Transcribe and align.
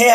ஹே 0.00 0.06